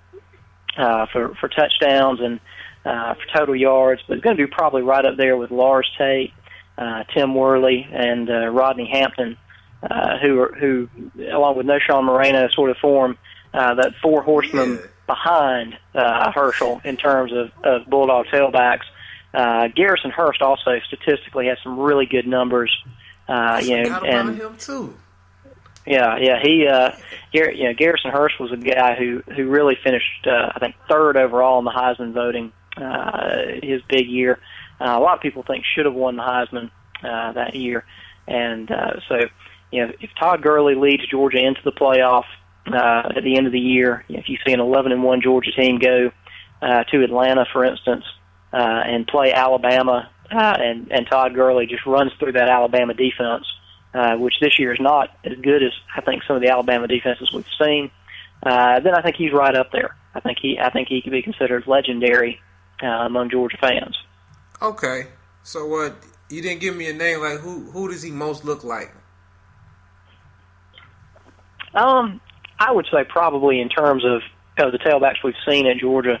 uh, 0.76 1.06
for 1.12 1.34
for 1.40 1.48
touchdowns 1.48 2.20
and 2.20 2.40
uh, 2.84 3.14
for 3.14 3.38
total 3.38 3.56
yards, 3.56 4.02
but 4.06 4.14
he's 4.14 4.22
going 4.22 4.36
to 4.36 4.46
be 4.46 4.50
probably 4.50 4.82
right 4.82 5.04
up 5.04 5.16
there 5.16 5.36
with 5.36 5.50
Lars 5.50 5.90
Tate, 5.98 6.32
uh, 6.78 7.04
Tim 7.14 7.34
Worley, 7.34 7.86
and 7.92 8.28
uh, 8.30 8.48
Rodney 8.48 8.88
Hampton, 8.90 9.36
uh, 9.82 10.18
who 10.18 10.40
are, 10.40 10.54
who 10.54 10.88
along 11.32 11.56
with 11.56 11.66
Knowshon 11.66 12.04
Moreno 12.04 12.48
sort 12.48 12.70
of 12.70 12.76
form 12.78 13.16
uh, 13.54 13.74
that 13.74 13.94
four 14.02 14.22
horsemen 14.22 14.74
Yeah. 14.74 14.86
behind 15.06 15.78
uh, 15.94 16.32
Herschel 16.32 16.80
in 16.84 16.96
terms 16.96 17.32
of, 17.32 17.50
of 17.64 17.86
Bulldog 17.86 18.26
tailbacks. 18.26 18.84
Uh, 19.32 19.68
Garrison 19.68 20.10
Hearst 20.10 20.40
also 20.42 20.78
statistically 20.86 21.46
has 21.46 21.58
some 21.62 21.78
really 21.78 22.06
good 22.06 22.26
numbers. 22.26 22.74
Uh, 23.28 23.60
you 23.62 23.82
know, 23.82 23.98
and 24.04 24.36
him 24.38 24.56
too. 24.56 24.94
yeah, 25.86 26.16
yeah. 26.18 26.40
He, 26.42 26.66
uh, 26.66 26.92
Gar- 27.34 27.52
you 27.52 27.64
know, 27.64 27.74
Garrison 27.74 28.10
Hearst 28.12 28.38
was 28.40 28.52
a 28.52 28.56
guy 28.56 28.94
who 28.94 29.22
who 29.34 29.48
really 29.48 29.76
finished, 29.82 30.26
uh, 30.26 30.52
I 30.54 30.58
think, 30.58 30.74
third 30.88 31.16
overall 31.16 31.58
in 31.58 31.64
the 31.64 31.70
Heisman 31.72 32.12
voting. 32.12 32.52
Uh, 32.76 33.58
his 33.62 33.80
big 33.88 34.06
year. 34.06 34.38
Uh, 34.80 34.96
a 34.96 35.00
lot 35.00 35.16
of 35.16 35.22
people 35.22 35.42
think 35.42 35.64
should 35.74 35.86
have 35.86 35.94
won 35.94 36.16
the 36.16 36.22
Heisman 36.22 36.70
uh, 37.02 37.32
that 37.32 37.54
year, 37.54 37.84
and 38.26 38.70
uh, 38.70 39.00
so 39.08 39.16
you 39.70 39.86
know, 39.86 39.92
if 40.00 40.10
Todd 40.18 40.42
Gurley 40.42 40.74
leads 40.74 41.06
Georgia 41.08 41.38
into 41.38 41.60
the 41.64 41.72
playoff 41.72 42.24
uh, 42.66 43.12
at 43.16 43.24
the 43.24 43.36
end 43.36 43.46
of 43.46 43.52
the 43.52 43.60
year, 43.60 44.04
if 44.08 44.28
you 44.28 44.38
see 44.46 44.52
an 44.52 44.60
11 44.60 44.92
and 44.92 45.02
one 45.02 45.20
Georgia 45.20 45.52
team 45.52 45.78
go 45.78 46.12
uh, 46.62 46.84
to 46.84 47.02
Atlanta, 47.02 47.46
for 47.52 47.64
instance, 47.64 48.04
uh, 48.52 48.56
and 48.56 49.06
play 49.06 49.32
Alabama, 49.32 50.10
uh, 50.30 50.56
and 50.58 50.90
and 50.92 51.06
Todd 51.06 51.34
Gurley 51.34 51.66
just 51.66 51.86
runs 51.86 52.12
through 52.18 52.32
that 52.32 52.48
Alabama 52.48 52.94
defense 52.94 53.46
uh, 53.96 54.16
which 54.16 54.34
this 54.40 54.58
year 54.58 54.72
is 54.72 54.80
not 54.80 55.16
as 55.24 55.32
good 55.40 55.62
as 55.62 55.72
I 55.96 56.02
think 56.02 56.22
some 56.24 56.36
of 56.36 56.42
the 56.42 56.50
Alabama 56.50 56.86
defenses 56.86 57.32
we've 57.32 57.46
seen, 57.58 57.90
uh, 58.42 58.80
then 58.80 58.94
I 58.94 59.00
think 59.00 59.16
he's 59.16 59.32
right 59.32 59.54
up 59.54 59.72
there. 59.72 59.96
I 60.14 60.20
think 60.20 60.38
he 60.40 60.58
I 60.58 60.70
think 60.70 60.88
he 60.88 61.00
could 61.00 61.12
be 61.12 61.22
considered 61.22 61.66
legendary 61.66 62.40
uh, 62.82 62.86
among 62.86 63.30
Georgia 63.30 63.56
fans. 63.58 63.96
Okay, 64.62 65.08
so 65.42 65.66
what? 65.66 65.96
You 66.28 66.42
didn't 66.42 66.60
give 66.60 66.74
me 66.74 66.88
a 66.88 66.92
name. 66.92 67.20
Like 67.20 67.40
who? 67.40 67.70
Who 67.70 67.88
does 67.88 68.02
he 68.02 68.10
most 68.10 68.44
look 68.44 68.64
like? 68.64 68.92
Um, 71.74 72.20
I 72.58 72.72
would 72.72 72.86
say 72.90 73.04
probably 73.08 73.60
in 73.60 73.68
terms 73.68 74.04
of, 74.04 74.22
of 74.58 74.72
the 74.72 74.78
tailbacks 74.78 75.22
we've 75.22 75.34
seen 75.46 75.66
at 75.66 75.76
Georgia, 75.76 76.18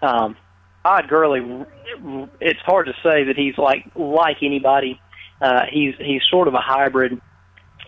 um, 0.00 0.36
Todd 0.84 1.08
Gurley. 1.08 1.66
It's 2.40 2.60
hard 2.60 2.86
to 2.86 2.92
say 3.02 3.24
that 3.24 3.36
he's 3.36 3.58
like 3.58 3.90
like 3.96 4.38
anybody. 4.42 5.00
Uh, 5.40 5.62
he's 5.70 5.94
he's 5.98 6.22
sort 6.30 6.48
of 6.48 6.54
a 6.54 6.60
hybrid. 6.60 7.20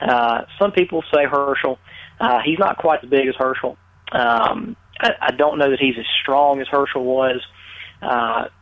Uh, 0.00 0.42
some 0.58 0.72
people 0.72 1.02
say 1.14 1.24
Herschel. 1.24 1.78
Uh, 2.20 2.40
he's 2.44 2.58
not 2.58 2.78
quite 2.78 3.02
as 3.04 3.10
big 3.10 3.28
as 3.28 3.34
Herschel. 3.36 3.76
Um, 4.12 4.76
I, 5.00 5.10
I 5.20 5.30
don't 5.32 5.58
know 5.58 5.70
that 5.70 5.80
he's 5.80 5.96
as 5.98 6.06
strong 6.22 6.60
as 6.60 6.68
Herschel 6.68 7.04
was, 7.04 7.40
uh, 7.40 7.44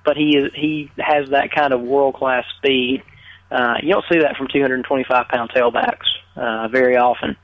but 0.05 0.16
he 0.16 0.37
is 0.37 0.52
he 0.55 0.90
has 0.98 1.31
that 1.31 1.52
kind 1.55 1.72
of 1.72 1.81
world 1.81 2.14
class 2.14 2.44
speed. 2.59 3.02
Uh, 3.50 3.74
you 3.83 3.92
don't 3.92 4.05
see 4.11 4.18
that 4.20 4.37
from 4.37 4.48
225 4.48 5.28
pound 5.28 5.50
tailbacks 5.50 6.07
uh, 6.37 6.68
very 6.68 6.96
often. 6.96 7.37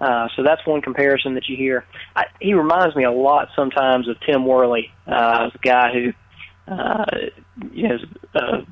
Uh, 0.00 0.28
so 0.36 0.42
that's 0.42 0.64
one 0.66 0.82
comparison 0.82 1.34
that 1.34 1.48
you 1.48 1.56
hear. 1.56 1.84
I, 2.14 2.24
he 2.40 2.54
reminds 2.54 2.94
me 2.94 3.04
a 3.04 3.10
lot 3.10 3.48
sometimes 3.56 4.08
of 4.08 4.16
Tim 4.20 4.44
Worley, 4.44 4.92
uh, 5.06 5.50
a 5.54 5.58
guy 5.58 5.92
who 5.92 6.12
uh, 6.72 7.04
is 7.74 8.00
a 8.34 8.66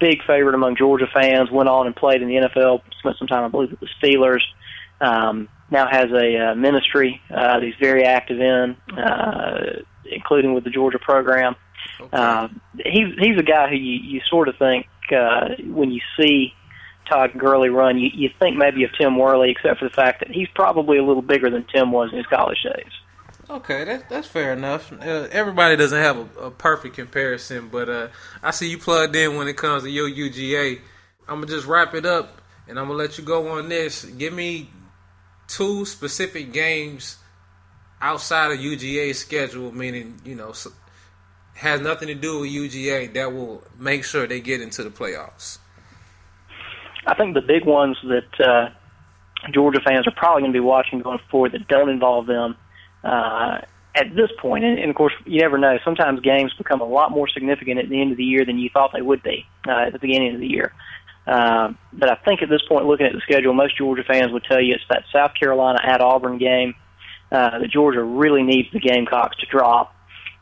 big 0.00 0.24
favorite 0.26 0.54
among 0.54 0.76
Georgia 0.76 1.06
fans. 1.12 1.50
Went 1.50 1.68
on 1.68 1.86
and 1.86 1.94
played 1.94 2.22
in 2.22 2.28
the 2.28 2.34
NFL. 2.34 2.80
Spent 2.98 3.18
some 3.18 3.28
time, 3.28 3.44
I 3.44 3.48
believe, 3.48 3.70
with 3.70 3.80
the 3.80 3.88
Steelers. 4.02 4.42
Um, 5.00 5.48
now 5.70 5.86
has 5.90 6.10
a 6.12 6.50
uh, 6.50 6.54
ministry 6.54 7.20
uh, 7.30 7.54
that 7.58 7.62
he's 7.62 7.74
very 7.80 8.04
active 8.04 8.40
in, 8.40 8.76
uh, 8.96 9.82
including 10.26 10.54
with 10.54 10.64
the 10.64 10.70
Georgia 10.70 10.98
program. 10.98 11.54
Okay. 12.00 12.16
Uh, 12.16 12.48
he's 12.84 13.14
he's 13.18 13.38
a 13.38 13.42
guy 13.42 13.68
who 13.68 13.76
you, 13.76 14.00
you 14.00 14.20
sort 14.28 14.48
of 14.48 14.56
think 14.56 14.86
uh, 15.12 15.50
when 15.66 15.90
you 15.90 16.00
see 16.18 16.52
Todd 17.08 17.32
Gurley 17.38 17.68
run, 17.68 17.98
you, 17.98 18.10
you 18.12 18.30
think 18.40 18.56
maybe 18.56 18.82
of 18.84 18.90
Tim 18.98 19.16
Worley, 19.16 19.50
except 19.50 19.78
for 19.78 19.84
the 19.84 19.94
fact 19.94 20.20
that 20.20 20.30
he's 20.30 20.48
probably 20.54 20.98
a 20.98 21.04
little 21.04 21.22
bigger 21.22 21.48
than 21.48 21.64
Tim 21.64 21.92
was 21.92 22.10
in 22.10 22.18
his 22.18 22.26
college 22.26 22.62
days. 22.62 22.90
Okay, 23.48 23.84
that, 23.84 24.08
that's 24.08 24.26
fair 24.26 24.52
enough. 24.52 24.92
Uh, 24.92 25.28
everybody 25.30 25.76
doesn't 25.76 26.02
have 26.02 26.16
a, 26.16 26.46
a 26.46 26.50
perfect 26.50 26.96
comparison, 26.96 27.68
but 27.68 27.88
uh, 27.88 28.08
I 28.42 28.50
see 28.50 28.68
you 28.68 28.78
plugged 28.78 29.14
in 29.14 29.36
when 29.36 29.46
it 29.46 29.56
comes 29.56 29.84
to 29.84 29.90
your 29.90 30.10
UGA. 30.10 30.80
I'm 31.28 31.36
gonna 31.36 31.46
just 31.46 31.66
wrap 31.66 31.94
it 31.94 32.04
up, 32.04 32.42
and 32.66 32.78
I'm 32.78 32.86
gonna 32.86 32.98
let 32.98 33.18
you 33.18 33.24
go 33.24 33.48
on 33.50 33.68
this. 33.68 34.04
Give 34.04 34.32
me 34.32 34.68
two 35.46 35.84
specific 35.84 36.52
games 36.52 37.18
outside 38.00 38.52
of 38.52 38.58
UGA's 38.58 39.18
schedule, 39.18 39.72
meaning 39.72 40.20
you 40.24 40.34
know 40.34 40.52
has 41.54 41.80
nothing 41.80 42.08
to 42.08 42.14
do 42.14 42.40
with 42.40 42.50
UGA 42.50 43.14
that 43.14 43.32
will 43.32 43.64
make 43.78 44.04
sure 44.04 44.26
they 44.26 44.40
get 44.40 44.60
into 44.60 44.82
the 44.82 44.90
playoffs. 44.90 45.58
I 47.06 47.14
think 47.14 47.34
the 47.34 47.40
big 47.40 47.64
ones 47.64 47.96
that 48.04 48.40
uh, 48.40 48.70
Georgia 49.52 49.80
fans 49.80 50.06
are 50.06 50.14
probably 50.16 50.42
going 50.42 50.52
to 50.52 50.56
be 50.56 50.60
watching 50.60 51.00
going 51.00 51.20
forward 51.30 51.52
that 51.52 51.66
don't 51.68 51.88
involve 51.88 52.26
them 52.26 52.56
uh, 53.04 53.60
at 53.94 54.14
this 54.14 54.30
point, 54.38 54.64
and, 54.64 54.78
and 54.78 54.90
of 54.90 54.96
course, 54.96 55.14
you 55.24 55.40
never 55.40 55.56
know. 55.56 55.78
Sometimes 55.84 56.20
games 56.20 56.52
become 56.58 56.80
a 56.80 56.84
lot 56.84 57.10
more 57.10 57.28
significant 57.28 57.78
at 57.78 57.88
the 57.88 58.00
end 58.00 58.10
of 58.10 58.18
the 58.18 58.24
year 58.24 58.44
than 58.44 58.58
you 58.58 58.68
thought 58.68 58.90
they 58.92 59.02
would 59.02 59.22
be 59.22 59.46
uh, 59.66 59.86
at 59.86 59.92
the 59.92 59.98
beginning 59.98 60.34
of 60.34 60.40
the 60.40 60.48
year. 60.48 60.72
Um, 61.26 61.78
but 61.92 62.10
I 62.10 62.16
think 62.16 62.42
at 62.42 62.48
this 62.48 62.62
point, 62.68 62.86
looking 62.86 63.06
at 63.06 63.12
the 63.12 63.20
schedule, 63.20 63.52
most 63.54 63.76
Georgia 63.76 64.04
fans 64.04 64.32
would 64.32 64.44
tell 64.44 64.60
you 64.60 64.74
it's 64.74 64.84
that 64.90 65.04
South 65.12 65.32
Carolina 65.38 65.80
at 65.82 66.00
Auburn 66.00 66.38
game 66.38 66.74
uh, 67.32 67.58
that 67.58 67.70
Georgia 67.70 68.02
really 68.02 68.42
needs 68.42 68.68
the 68.72 68.80
Gamecocks 68.80 69.36
to 69.38 69.46
drop, 69.46 69.94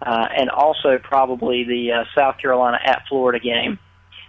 uh, 0.03 0.27
and 0.37 0.51
also 0.51 0.99
probably 1.03 1.65
the 1.65 1.93
uh, 1.93 2.05
South 2.15 2.39
Carolina 2.39 2.79
at 2.85 3.03
Florida 3.09 3.39
game. 3.39 3.79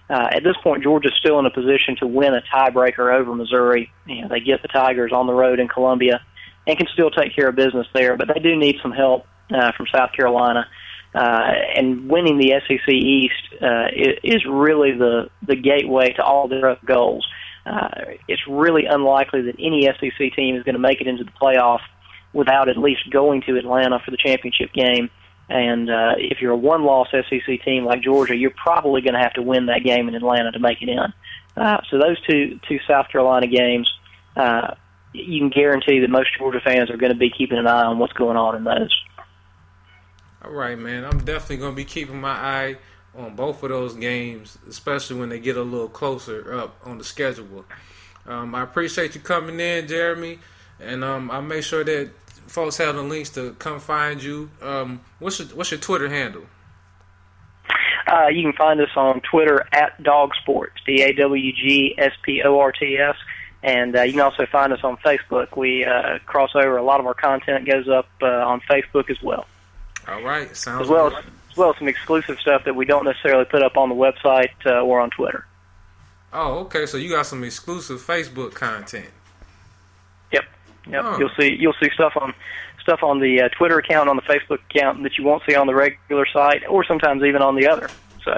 Uh, 0.10 0.28
at 0.32 0.44
this 0.44 0.56
point, 0.64 0.84
Georgia's 0.84 1.16
still 1.18 1.40
in 1.40 1.46
a 1.46 1.52
position 1.52 1.96
to 2.00 2.08
win 2.08 2.34
a 2.36 2.42
tiebreaker 2.54 3.14
over 3.14 3.34
Missouri. 3.34 3.92
You 4.06 4.22
know, 4.22 4.28
they 4.28 4.40
get 4.40 4.62
the 4.62 4.68
Tigers 4.68 5.12
on 5.12 5.26
the 5.26 5.34
road 5.34 5.60
in 5.60 5.68
Columbia 5.68 6.22
and 6.68 6.78
can 6.78 6.88
still 6.94 7.10
take 7.10 7.36
care 7.36 7.50
of 7.50 7.56
business 7.56 7.88
there, 7.94 8.16
but 8.16 8.28
they 8.34 8.40
do 8.40 8.56
need 8.56 8.78
some 8.82 8.92
help 8.92 9.26
uh, 9.54 9.72
from 9.76 9.88
South 9.94 10.12
Carolina. 10.14 10.68
Uh, 11.14 11.54
and 11.78 12.10
winning 12.10 12.38
the 12.38 12.54
SEC 12.68 12.94
East 12.94 13.62
uh, 13.62 13.88
is 14.22 14.46
really 14.46 14.92
the 14.92 15.30
the 15.48 15.56
gateway 15.56 16.12
to 16.12 16.22
all 16.22 16.50
their 16.50 16.78
goals. 16.86 17.26
Uh, 17.66 17.88
it's 18.28 18.42
really 18.48 18.86
unlikely 18.86 19.44
that 19.44 19.56
any 19.58 19.84
SEC 19.84 20.36
team 20.36 20.58
is 20.58 20.64
going 20.64 20.76
to 20.76 20.80
make 20.80 21.00
it 21.00 21.08
into 21.08 21.24
the 21.24 21.32
playoff 21.32 21.80
without 22.36 22.70
at 22.70 22.78
least 22.78 23.10
going 23.10 23.42
to 23.44 23.58
Atlanta 23.58 24.00
for 24.04 24.12
the 24.12 24.18
championship 24.18 24.74
game. 24.74 25.10
And 25.48 25.90
uh, 25.90 26.16
if 26.18 26.42
you're 26.42 26.52
a 26.52 26.58
one-loss 26.58 27.08
SEC 27.12 27.64
team 27.64 27.86
like 27.86 28.02
Georgia, 28.02 28.36
you're 28.36 28.52
probably 28.52 29.02
going 29.02 29.14
to 29.14 29.20
have 29.20 29.34
to 29.34 29.42
win 29.42 29.68
that 29.68 29.84
game 29.84 30.08
in 30.08 30.16
Atlanta 30.16 30.52
to 30.52 30.60
make 30.60 30.82
it 30.82 30.90
in. 30.90 31.14
Uh, 31.56 31.82
so 31.90 31.98
those 31.98 32.20
two 32.30 32.60
two 32.68 32.80
South 32.88 33.08
Carolina 33.10 33.48
games, 33.48 33.90
uh, 34.36 34.76
you 35.14 35.40
can 35.40 35.50
guarantee 35.50 36.00
that 36.00 36.10
most 36.10 36.30
Georgia 36.38 36.60
fans 36.60 36.90
are 36.90 36.98
going 36.98 37.14
to 37.14 37.18
be 37.18 37.30
keeping 37.30 37.58
an 37.58 37.68
eye 37.68 37.86
on 37.86 37.98
what's 37.98 38.14
going 38.14 38.36
on 38.36 38.56
in 38.56 38.66
those. 38.66 38.94
All 40.44 40.52
right, 40.52 40.78
man. 40.78 41.06
I'm 41.06 41.24
definitely 41.24 41.58
gonna 41.58 41.76
be 41.76 41.86
keeping 41.86 42.22
my 42.22 42.30
eye 42.30 42.78
on 43.16 43.36
both 43.36 43.64
of 43.64 43.70
those 43.70 43.96
games, 43.96 44.60
especially 44.70 45.18
when 45.18 45.30
they 45.30 45.40
get 45.40 45.58
a 45.58 45.64
little 45.64 45.88
closer 45.88 46.54
up 46.54 46.78
on 46.86 46.98
the 46.98 47.04
schedule. 47.04 47.66
Um, 48.28 48.54
I 48.54 48.62
appreciate 48.62 49.16
you 49.16 49.22
coming 49.22 49.60
in, 49.60 49.88
Jeremy, 49.88 50.40
and 50.80 51.04
um, 51.04 51.32
I'll 51.32 51.42
make 51.42 51.64
sure 51.64 51.84
that 51.84 52.12
folks 52.56 52.78
have 52.78 52.96
the 52.96 53.04
links 53.04 53.30
to 53.32 53.54
come 53.60 53.80
find 53.80 54.24
you. 54.24 54.50
Um, 54.62 55.02
what's 55.20 55.40
your 55.40 55.50
What's 55.50 55.72
your 55.72 55.80
Twitter 55.80 56.10
handle? 56.10 56.46
Uh, 58.08 58.28
you 58.28 58.44
can 58.44 58.54
find 58.54 58.80
us 58.80 58.90
on 58.96 59.20
Twitter 59.22 59.68
at 59.72 60.02
Dawg 60.02 60.32
Sports, 60.42 60.76
D 60.86 61.02
A 61.04 61.14
W 61.14 61.52
G 61.54 61.96
S 61.98 62.14
P 62.24 62.42
O 62.44 62.58
R 62.60 62.72
T 62.72 62.98
S, 62.98 63.16
and 63.62 63.96
uh, 63.96 64.04
you 64.04 64.14
can 64.14 64.22
also 64.22 64.46
find 64.46 64.72
us 64.72 64.84
on 64.84 64.96
Facebook. 64.98 65.58
We 65.58 65.84
uh, 65.86 66.20
cross 66.26 66.52
over 66.56 66.78
a 66.78 66.84
lot 66.84 67.00
of 67.00 67.08
our 67.08 67.14
content 67.14 67.68
goes 67.68 67.90
up 67.90 68.08
uh, 68.22 68.26
on 68.28 68.62
Facebook 68.62 69.10
as 69.10 69.22
well, 69.22 69.46
All 70.08 70.22
right, 70.22 70.56
sounds 70.56 70.84
as 70.84 70.88
well 70.88 71.10
good. 71.10 71.20
as 71.20 71.26
as 71.52 71.58
well 71.58 71.70
as 71.72 71.78
some 71.78 71.88
exclusive 71.88 72.38
stuff 72.40 72.66
that 72.66 72.76
we 72.76 72.86
don't 72.86 73.06
necessarily 73.06 73.46
put 73.46 73.64
up 73.64 73.78
on 73.78 73.90
the 73.90 73.96
website 73.96 74.52
uh, 74.66 74.82
or 74.82 75.00
on 75.00 75.10
Twitter. 75.10 75.46
Oh, 76.34 76.60
okay. 76.66 76.86
So 76.86 76.98
you 76.98 77.10
got 77.10 77.26
some 77.26 77.44
exclusive 77.46 78.02
Facebook 78.02 78.54
content. 78.54 79.08
Yep. 80.88 81.02
Oh. 81.04 81.20
You'll 81.20 81.32
see 81.40 81.56
you'll 81.60 81.76
see 81.82 81.90
stuff 81.94 82.14
on 82.20 82.34
stuff 82.82 83.02
on 83.02 83.20
the 83.20 83.42
uh, 83.42 83.50
Twitter 83.50 83.80
account, 83.80 84.10
on 84.10 84.16
the 84.16 84.22
Facebook 84.22 84.60
account 84.70 85.02
that 85.04 85.18
you 85.18 85.24
won't 85.24 85.42
see 85.48 85.56
on 85.56 85.68
the 85.68 85.74
regular 85.74 86.26
site, 86.32 86.64
or 86.70 86.86
sometimes 86.86 87.24
even 87.24 87.42
on 87.42 87.56
the 87.56 87.68
other. 87.68 87.90
So, 88.24 88.34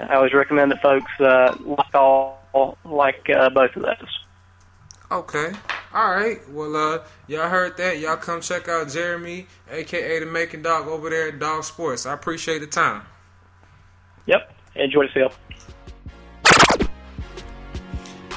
I 0.00 0.14
always 0.14 0.32
recommend 0.32 0.72
that 0.72 0.82
folks 0.82 1.10
uh, 1.20 1.56
like 1.60 1.94
all 1.94 2.78
like 2.84 3.28
uh, 3.28 3.50
both 3.50 3.76
of 3.76 3.82
those. 3.82 4.18
Okay. 5.10 5.52
All 5.92 6.10
right. 6.10 6.38
Well, 6.50 6.74
uh, 6.74 7.04
y'all 7.28 7.48
heard 7.48 7.76
that. 7.76 7.98
Y'all 7.98 8.16
come 8.16 8.40
check 8.40 8.68
out 8.68 8.88
Jeremy, 8.88 9.46
aka 9.70 10.18
the 10.18 10.26
Making 10.26 10.62
Dog, 10.62 10.88
over 10.88 11.10
there 11.10 11.28
at 11.28 11.38
Dawg 11.38 11.62
Sports. 11.62 12.06
I 12.06 12.14
appreciate 12.14 12.60
the 12.60 12.66
time. 12.66 13.02
Yep. 14.26 14.52
Enjoy 14.74 15.06
the 15.06 15.12
sale. 15.12 15.32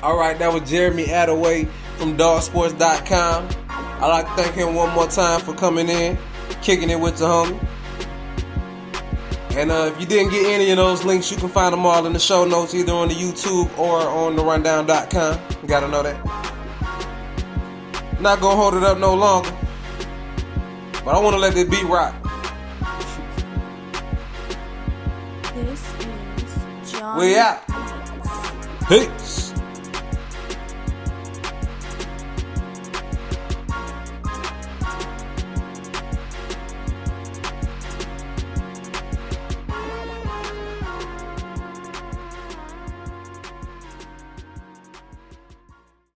All 0.04 0.18
right, 0.18 0.38
that 0.38 0.54
was 0.54 0.70
Jeremy 0.70 1.06
Attaway 1.06 1.68
from 1.98 2.16
dawgsports.com. 2.18 3.50
I'd 3.70 4.08
like 4.08 4.26
to 4.28 4.44
thank 4.44 4.56
him 4.56 4.76
one 4.76 4.94
more 4.94 5.08
time 5.08 5.42
for 5.42 5.54
coming 5.54 5.90
in, 5.90 6.18
kicking 6.62 6.90
it 6.90 7.00
with 7.00 7.18
the 7.18 7.26
homie. 7.26 7.60
And 9.58 9.72
uh, 9.72 9.92
if 9.92 10.00
you 10.00 10.06
didn't 10.06 10.32
get 10.32 10.46
any 10.46 10.70
of 10.70 10.78
those 10.78 11.04
links, 11.04 11.32
you 11.32 11.38
can 11.38 11.50
find 11.50 11.74
them 11.74 11.84
all 11.84 12.06
in 12.06 12.14
the 12.14 12.20
show 12.20 12.46
notes, 12.46 12.76
either 12.76 12.94
on 12.94 13.08
the 13.08 13.16
YouTube 13.16 13.76
or 13.78 14.00
on 14.00 14.36
the 14.36 14.44
rundown.com. 14.44 15.40
You 15.64 15.68
gotta 15.68 15.88
know 15.88 16.04
that. 16.04 16.24
Not 18.22 18.40
gonna 18.40 18.56
hold 18.56 18.76
it 18.76 18.84
up 18.84 19.00
no 19.00 19.16
longer, 19.16 19.52
but 21.04 21.16
I 21.16 21.20
wanna 21.20 21.38
let 21.38 21.56
this 21.56 21.68
beat 21.68 21.86
rock. 21.86 22.14
This 25.56 25.94
is 26.84 26.92
Johnny 26.92 27.28
We 27.28 27.38
out. 27.38 27.64
Peace. 28.88 29.47